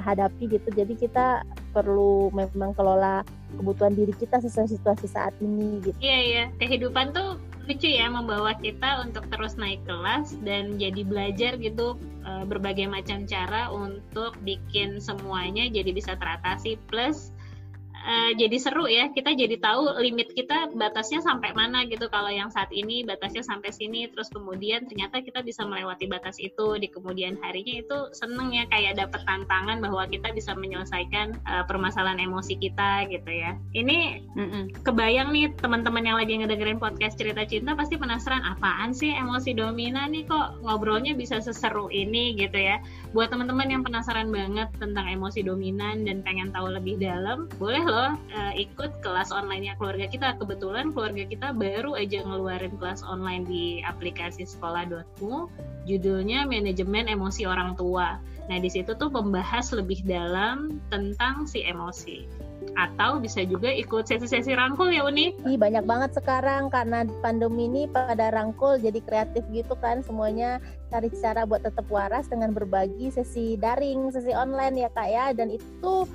hadapi 0.00 0.48
gitu. 0.48 0.68
Jadi 0.72 0.96
kita 0.96 1.44
perlu 1.76 2.32
memang 2.32 2.72
kelola 2.72 3.20
kebutuhan 3.56 3.96
diri 3.96 4.12
kita 4.12 4.40
sesuai 4.44 4.68
situasi 4.68 5.06
saat 5.08 5.32
ini 5.40 5.80
gitu. 5.80 5.96
Iya 6.00 6.18
iya, 6.20 6.44
kehidupan 6.60 7.16
tuh 7.16 7.40
lucu 7.68 7.84
ya 7.92 8.08
membawa 8.08 8.56
kita 8.56 9.04
untuk 9.04 9.28
terus 9.28 9.60
naik 9.60 9.84
kelas 9.84 10.40
dan 10.40 10.80
jadi 10.80 11.04
belajar 11.04 11.60
gitu 11.60 12.00
eh, 12.24 12.44
berbagai 12.48 12.88
macam 12.88 13.28
cara 13.28 13.68
untuk 13.68 14.32
bikin 14.40 14.96
semuanya 14.96 15.68
jadi 15.68 15.92
bisa 15.92 16.16
teratasi. 16.16 16.80
Plus 16.88 17.36
uh, 18.08 18.32
jadi 18.34 18.56
seru 18.56 18.88
ya 18.88 19.12
kita 19.12 19.36
jadi 19.36 19.60
tahu 19.60 20.00
limit 20.00 20.32
kita 20.32 20.72
batasnya 20.72 21.20
sampai 21.20 21.52
mana 21.52 21.84
gitu. 21.84 22.08
Kalau 22.08 22.32
yang 22.32 22.48
saat 22.48 22.72
ini 22.72 23.04
batasnya 23.04 23.44
sampai 23.44 23.68
sini 23.68 24.08
terus 24.08 24.32
kemudian 24.32 24.88
ternyata 24.88 25.20
kita 25.20 25.44
bisa 25.44 25.68
melewati 25.68 26.08
batas 26.08 26.40
itu 26.40 26.80
di 26.80 26.88
kemudian 26.88 27.36
harinya 27.44 27.84
itu 27.84 27.98
seneng 28.16 28.56
ya 28.56 28.64
kayak 28.72 28.96
dapet 28.96 29.20
tantangan 29.28 29.84
bahwa 29.84 30.08
kita 30.08 30.32
bisa 30.32 30.56
menyelesaikan 30.56 31.36
uh, 31.44 31.64
permasalahan 31.68 32.18
emosi 32.24 32.56
kita 32.56 33.04
gitu 33.12 33.28
ya. 33.28 33.52
Ini 33.76 34.24
Mm-mm. 34.34 34.82
kebayang 34.88 35.36
nih 35.36 35.52
teman-teman 35.60 36.02
yang 36.02 36.16
lagi 36.16 36.40
ngedengerin 36.40 36.80
podcast 36.80 37.20
cerita 37.20 37.44
cinta 37.44 37.76
pasti 37.76 38.00
penasaran 38.00 38.40
apaan 38.42 38.96
sih 38.96 39.12
emosi 39.12 39.52
dominan 39.52 40.16
nih 40.16 40.24
kok 40.24 40.64
ngobrolnya 40.64 41.12
bisa 41.12 41.38
seseru 41.44 41.92
ini? 41.92 42.38
gitu 42.38 42.58
ya. 42.58 42.78
Buat 43.10 43.34
teman-teman 43.34 43.66
yang 43.66 43.82
penasaran 43.82 44.30
banget 44.30 44.70
tentang 44.78 45.10
emosi 45.10 45.42
dominan 45.42 46.06
dan 46.06 46.22
pengen 46.22 46.54
tahu 46.54 46.70
lebih 46.70 47.00
dalam 47.02 47.50
boleh 47.58 47.82
loh 47.82 47.97
uh, 48.14 48.52
ikut 48.54 49.02
kelas 49.02 49.34
online-nya 49.34 49.74
keluarga 49.78 50.06
kita. 50.06 50.38
Kebetulan 50.38 50.94
keluarga 50.94 51.24
kita 51.26 51.48
baru 51.54 51.98
aja 51.98 52.22
ngeluarin 52.22 52.74
kelas 52.78 53.02
online 53.02 53.44
di 53.48 53.82
aplikasi 53.82 54.46
sekolah.mu 54.46 55.50
judulnya 55.88 56.44
manajemen 56.44 57.08
emosi 57.08 57.48
orang 57.48 57.74
tua. 57.74 58.20
Nah, 58.48 58.56
di 58.56 58.72
situ 58.72 58.96
tuh 58.96 59.12
membahas 59.12 59.76
lebih 59.76 60.00
dalam 60.08 60.80
tentang 60.88 61.44
si 61.44 61.64
emosi. 61.64 62.24
atau 62.76 63.18
bisa 63.18 63.42
juga 63.42 63.70
ikut 63.72 64.06
sesi-sesi 64.06 64.54
rangkul 64.54 64.92
ya 64.92 65.02
Uni. 65.06 65.34
Ih, 65.46 65.58
banyak 65.58 65.82
banget 65.88 66.14
sekarang 66.14 66.68
karena 66.68 67.02
pandemi 67.24 67.66
ini 67.66 67.90
pada 67.90 68.30
rangkul 68.30 68.78
jadi 68.78 69.00
kreatif 69.02 69.42
gitu 69.50 69.74
kan 69.78 70.04
semuanya 70.04 70.62
cari 70.92 71.10
cara 71.10 71.48
buat 71.48 71.64
tetap 71.64 71.86
waras 71.90 72.30
dengan 72.30 72.52
berbagi 72.54 73.10
sesi 73.10 73.58
daring, 73.58 74.12
sesi 74.14 74.30
online 74.30 74.84
ya 74.84 74.90
Kak 74.92 75.08
ya 75.08 75.26
dan 75.34 75.48
itu 75.54 76.06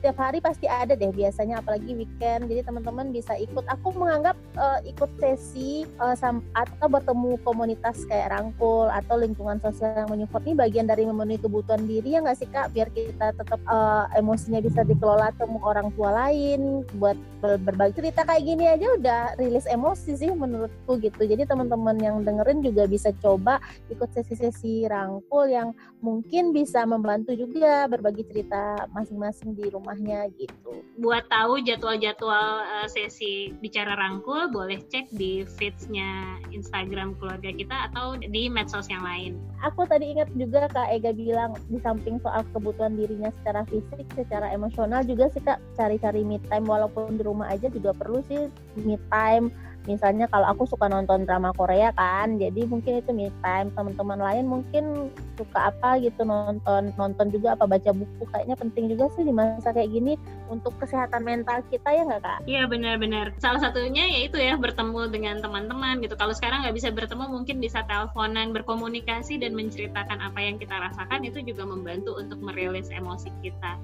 setiap 0.00 0.16
hari 0.16 0.40
pasti 0.40 0.64
ada 0.64 0.96
deh 0.96 1.12
biasanya 1.12 1.60
apalagi 1.60 1.92
weekend. 1.92 2.48
Jadi 2.48 2.64
teman-teman 2.64 3.12
bisa 3.12 3.36
ikut. 3.36 3.68
Aku 3.68 3.92
menganggap 3.92 4.32
uh, 4.56 4.80
ikut 4.88 5.12
sesi 5.20 5.84
uh, 6.00 6.16
atau 6.56 6.86
bertemu 6.88 7.36
komunitas 7.44 8.08
kayak 8.08 8.32
rangkul 8.32 8.88
atau 8.88 9.20
lingkungan 9.20 9.60
sosial 9.60 9.92
yang 9.92 10.08
menyupport 10.08 10.40
ini 10.48 10.56
bagian 10.56 10.88
dari 10.88 11.04
memenuhi 11.04 11.36
kebutuhan 11.36 11.84
diri 11.84 12.16
ya 12.16 12.24
nggak 12.24 12.38
sih 12.40 12.48
kak? 12.48 12.72
Biar 12.72 12.88
kita 12.96 13.36
tetap 13.36 13.60
uh, 13.68 14.08
emosinya 14.16 14.64
bisa 14.64 14.88
dikelola 14.88 15.36
temu 15.36 15.60
orang 15.60 15.92
tua 15.92 16.16
lain 16.16 16.80
buat 16.96 17.20
ber 17.44 17.60
berbagi 17.60 18.00
cerita 18.00 18.24
kayak 18.24 18.44
gini 18.48 18.64
aja 18.72 18.86
udah 18.96 19.22
rilis 19.36 19.68
emosi 19.68 20.16
sih 20.16 20.32
menurutku 20.32 20.96
gitu. 20.96 21.28
Jadi 21.28 21.44
teman-teman 21.44 22.00
yang 22.00 22.24
dengerin 22.24 22.64
juga 22.64 22.88
bisa 22.88 23.12
coba 23.20 23.60
ikut 23.92 24.08
sesi-sesi 24.16 24.88
rangkul 24.88 25.44
yang 25.44 25.76
mungkin 26.00 26.56
bisa 26.56 26.88
membantu 26.88 27.36
juga 27.36 27.84
berbagi 27.84 28.24
cerita 28.24 28.88
masing-masing 28.96 29.52
di 29.52 29.68
rumah 29.68 29.89
rumahnya 29.90 30.30
gitu. 30.38 30.86
Buat 31.02 31.26
tahu 31.26 31.58
jadwal-jadwal 31.66 32.62
uh, 32.62 32.86
sesi 32.86 33.50
bicara 33.58 33.98
rangkul, 33.98 34.46
boleh 34.54 34.78
cek 34.86 35.10
di 35.10 35.42
feedsnya 35.58 36.38
Instagram 36.54 37.18
keluarga 37.18 37.50
kita 37.50 37.90
atau 37.90 38.14
di 38.14 38.46
medsos 38.46 38.86
yang 38.86 39.02
lain. 39.02 39.42
Aku 39.66 39.82
tadi 39.90 40.14
ingat 40.14 40.30
juga 40.38 40.70
Kak 40.70 40.94
Ega 40.94 41.10
bilang 41.10 41.58
di 41.66 41.82
samping 41.82 42.22
soal 42.22 42.46
kebutuhan 42.54 42.94
dirinya 42.94 43.34
secara 43.42 43.66
fisik, 43.66 44.06
secara 44.14 44.54
emosional 44.54 45.02
juga 45.02 45.26
sih 45.34 45.42
Kak 45.42 45.58
cari-cari 45.74 46.22
me 46.22 46.38
time 46.46 46.70
walaupun 46.70 47.18
di 47.18 47.26
rumah 47.26 47.50
aja 47.50 47.66
juga 47.66 47.90
perlu 47.90 48.22
sih 48.30 48.46
me 48.78 48.94
time 49.10 49.50
misalnya 49.88 50.28
kalau 50.28 50.48
aku 50.52 50.68
suka 50.68 50.88
nonton 50.88 51.24
drama 51.24 51.54
Korea 51.56 51.92
kan 51.96 52.36
jadi 52.36 52.66
mungkin 52.68 53.00
itu 53.00 53.10
me 53.12 53.28
time. 53.40 53.72
Teman-teman 53.72 54.20
lain 54.20 54.44
mungkin 54.48 55.14
suka 55.40 55.72
apa 55.72 55.96
gitu 56.02 56.24
nonton 56.26 56.92
nonton 57.00 57.32
juga 57.32 57.56
apa 57.56 57.64
baca 57.64 57.90
buku. 57.94 58.24
Kayaknya 58.28 58.56
penting 58.58 58.84
juga 58.92 59.04
sih 59.16 59.24
di 59.24 59.32
masa 59.32 59.72
kayak 59.72 59.90
gini 59.92 60.20
untuk 60.52 60.76
kesehatan 60.82 61.24
mental 61.24 61.64
kita 61.72 61.88
ya 61.88 62.02
nggak 62.04 62.22
kak? 62.22 62.38
Iya 62.44 62.68
benar-benar. 62.68 63.32
Salah 63.40 63.60
satunya 63.62 64.04
yaitu 64.08 64.36
ya 64.36 64.58
bertemu 64.60 65.08
dengan 65.08 65.40
teman-teman 65.40 66.02
gitu. 66.04 66.18
Kalau 66.18 66.34
sekarang 66.36 66.66
nggak 66.66 66.76
bisa 66.76 66.88
bertemu 66.92 67.24
mungkin 67.30 67.56
bisa 67.62 67.86
teleponan 67.86 68.52
berkomunikasi 68.52 69.40
dan 69.40 69.56
menceritakan 69.56 70.20
apa 70.20 70.38
yang 70.42 70.56
kita 70.60 70.76
rasakan 70.76 71.24
itu 71.24 71.40
juga 71.40 71.64
membantu 71.64 72.18
untuk 72.18 72.42
merilis 72.42 72.92
emosi 72.92 73.32
kita 73.40 73.78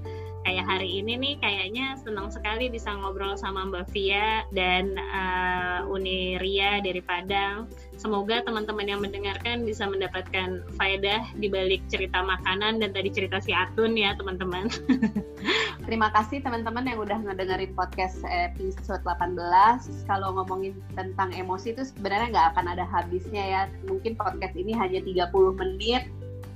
kayak 0.47 0.63
hari 0.63 1.03
ini 1.03 1.19
nih 1.19 1.35
kayaknya 1.43 1.99
senang 1.99 2.31
sekali 2.31 2.71
bisa 2.71 2.95
ngobrol 2.95 3.35
sama 3.35 3.67
Mbak 3.67 3.91
Via 3.91 4.47
dan 4.55 4.95
uh, 4.95 5.83
Uni 5.91 6.39
Ria 6.39 6.79
dari 6.79 7.03
Padang. 7.03 7.67
Semoga 7.99 8.47
teman-teman 8.47 8.87
yang 8.87 9.03
mendengarkan 9.03 9.67
bisa 9.67 9.91
mendapatkan 9.91 10.63
faedah 10.79 11.27
di 11.35 11.51
balik 11.51 11.83
cerita 11.91 12.23
makanan 12.23 12.79
dan 12.79 12.95
tadi 12.95 13.11
cerita 13.11 13.43
si 13.43 13.51
Atun 13.51 13.99
ya 13.99 14.15
teman-teman. 14.15 14.71
Terima 15.91 16.15
kasih 16.15 16.39
teman-teman 16.47 16.87
yang 16.87 17.03
udah 17.03 17.19
ngedengerin 17.27 17.75
podcast 17.75 18.23
episode 18.31 19.03
18. 19.03 19.35
Kalau 20.07 20.31
ngomongin 20.39 20.79
tentang 20.95 21.35
emosi 21.35 21.75
itu 21.75 21.91
sebenarnya 21.91 22.31
nggak 22.31 22.49
akan 22.55 22.67
ada 22.71 22.87
habisnya 22.87 23.43
ya. 23.43 23.63
Mungkin 23.91 24.15
podcast 24.15 24.55
ini 24.55 24.71
hanya 24.79 25.03
30 25.03 25.27
menit 25.59 26.07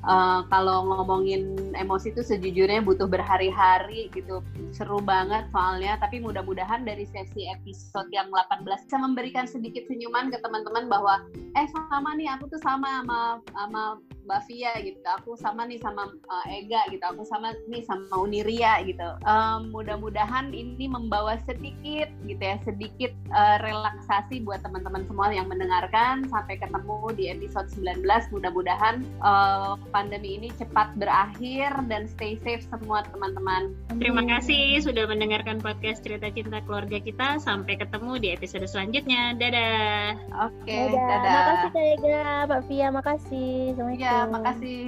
uh, 0.05 0.47
kalau 0.49 0.87
ngomongin 0.89 1.70
emosi 1.75 2.13
itu 2.15 2.23
sejujurnya 2.25 2.83
butuh 2.83 3.07
berhari-hari 3.07 4.11
gitu. 4.15 4.43
Seru 4.71 5.03
banget 5.03 5.47
soalnya. 5.55 5.99
Tapi 6.01 6.23
mudah-mudahan 6.23 6.83
dari 6.87 7.05
sesi 7.09 7.51
episode 7.51 8.09
yang 8.11 8.31
18 8.33 8.65
bisa 8.65 8.99
memberikan 8.99 9.45
sedikit 9.45 9.87
senyuman 9.87 10.31
ke 10.31 10.39
teman-teman 10.41 10.91
bahwa 10.91 11.23
eh 11.59 11.67
sama 11.91 12.15
nih 12.17 12.31
aku 12.31 12.51
tuh 12.51 12.61
sama 12.63 13.03
sama 13.03 13.21
sama 13.53 13.83
Mbak 14.31 14.41
Via 14.47 14.73
gitu. 14.87 15.01
Aku 15.21 15.35
sama 15.35 15.67
nih 15.67 15.83
sama 15.83 16.07
uh, 16.07 16.47
Ega 16.47 16.87
gitu. 16.95 17.03
Aku 17.03 17.27
sama 17.27 17.51
nih 17.67 17.83
sama 17.83 18.15
Uniria 18.15 18.79
gitu. 18.87 19.19
Um, 19.27 19.75
mudah-mudahan 19.75 20.55
ini 20.55 20.87
membawa 20.87 21.35
sedikit 21.45 22.07
gitu 22.25 22.39
ya 22.39 22.57
sedikit 22.63 23.13
uh, 23.35 23.59
relaksasi 23.59 24.47
buat 24.47 24.63
teman-teman 24.63 25.03
semua 25.11 25.35
yang 25.35 25.51
mendengarkan. 25.51 26.31
Sampai 26.31 26.63
ketemu 26.63 27.11
di 27.19 27.25
episode 27.33 27.69
19 27.75 28.07
mudah-mudahan 28.31 29.03
uh, 29.19 29.75
pandemi 29.91 30.39
ini 30.39 30.49
cepat 30.55 30.95
berakhir 30.95 31.60
dan 31.91 32.09
stay 32.09 32.41
safe 32.41 32.65
semua 32.65 33.05
teman-teman. 33.13 33.77
Terima 34.01 34.25
kasih 34.25 34.81
sudah 34.81 35.05
mendengarkan 35.05 35.61
podcast 35.61 36.01
cerita 36.01 36.33
cinta 36.33 36.65
keluarga 36.65 36.97
kita. 36.97 37.37
Sampai 37.43 37.77
ketemu 37.77 38.17
di 38.17 38.29
episode 38.33 38.65
selanjutnya. 38.65 39.37
Dadah. 39.37 40.17
Oke 40.49 40.65
okay, 40.65 40.83
dadah. 40.89 41.19
dadah. 41.21 41.33
Makasih 41.37 41.71
Kak 41.71 41.85
Ega. 41.85 42.25
Mbak 42.49 42.61
Via 42.71 42.89
makasih. 42.89 43.53
Assalamualaikum. 43.77 44.01
Ya, 44.01 44.17
makasih. 44.31 44.85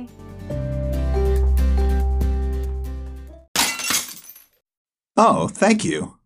Oh, 5.21 5.45
thank 5.53 5.85
you. 5.85 6.22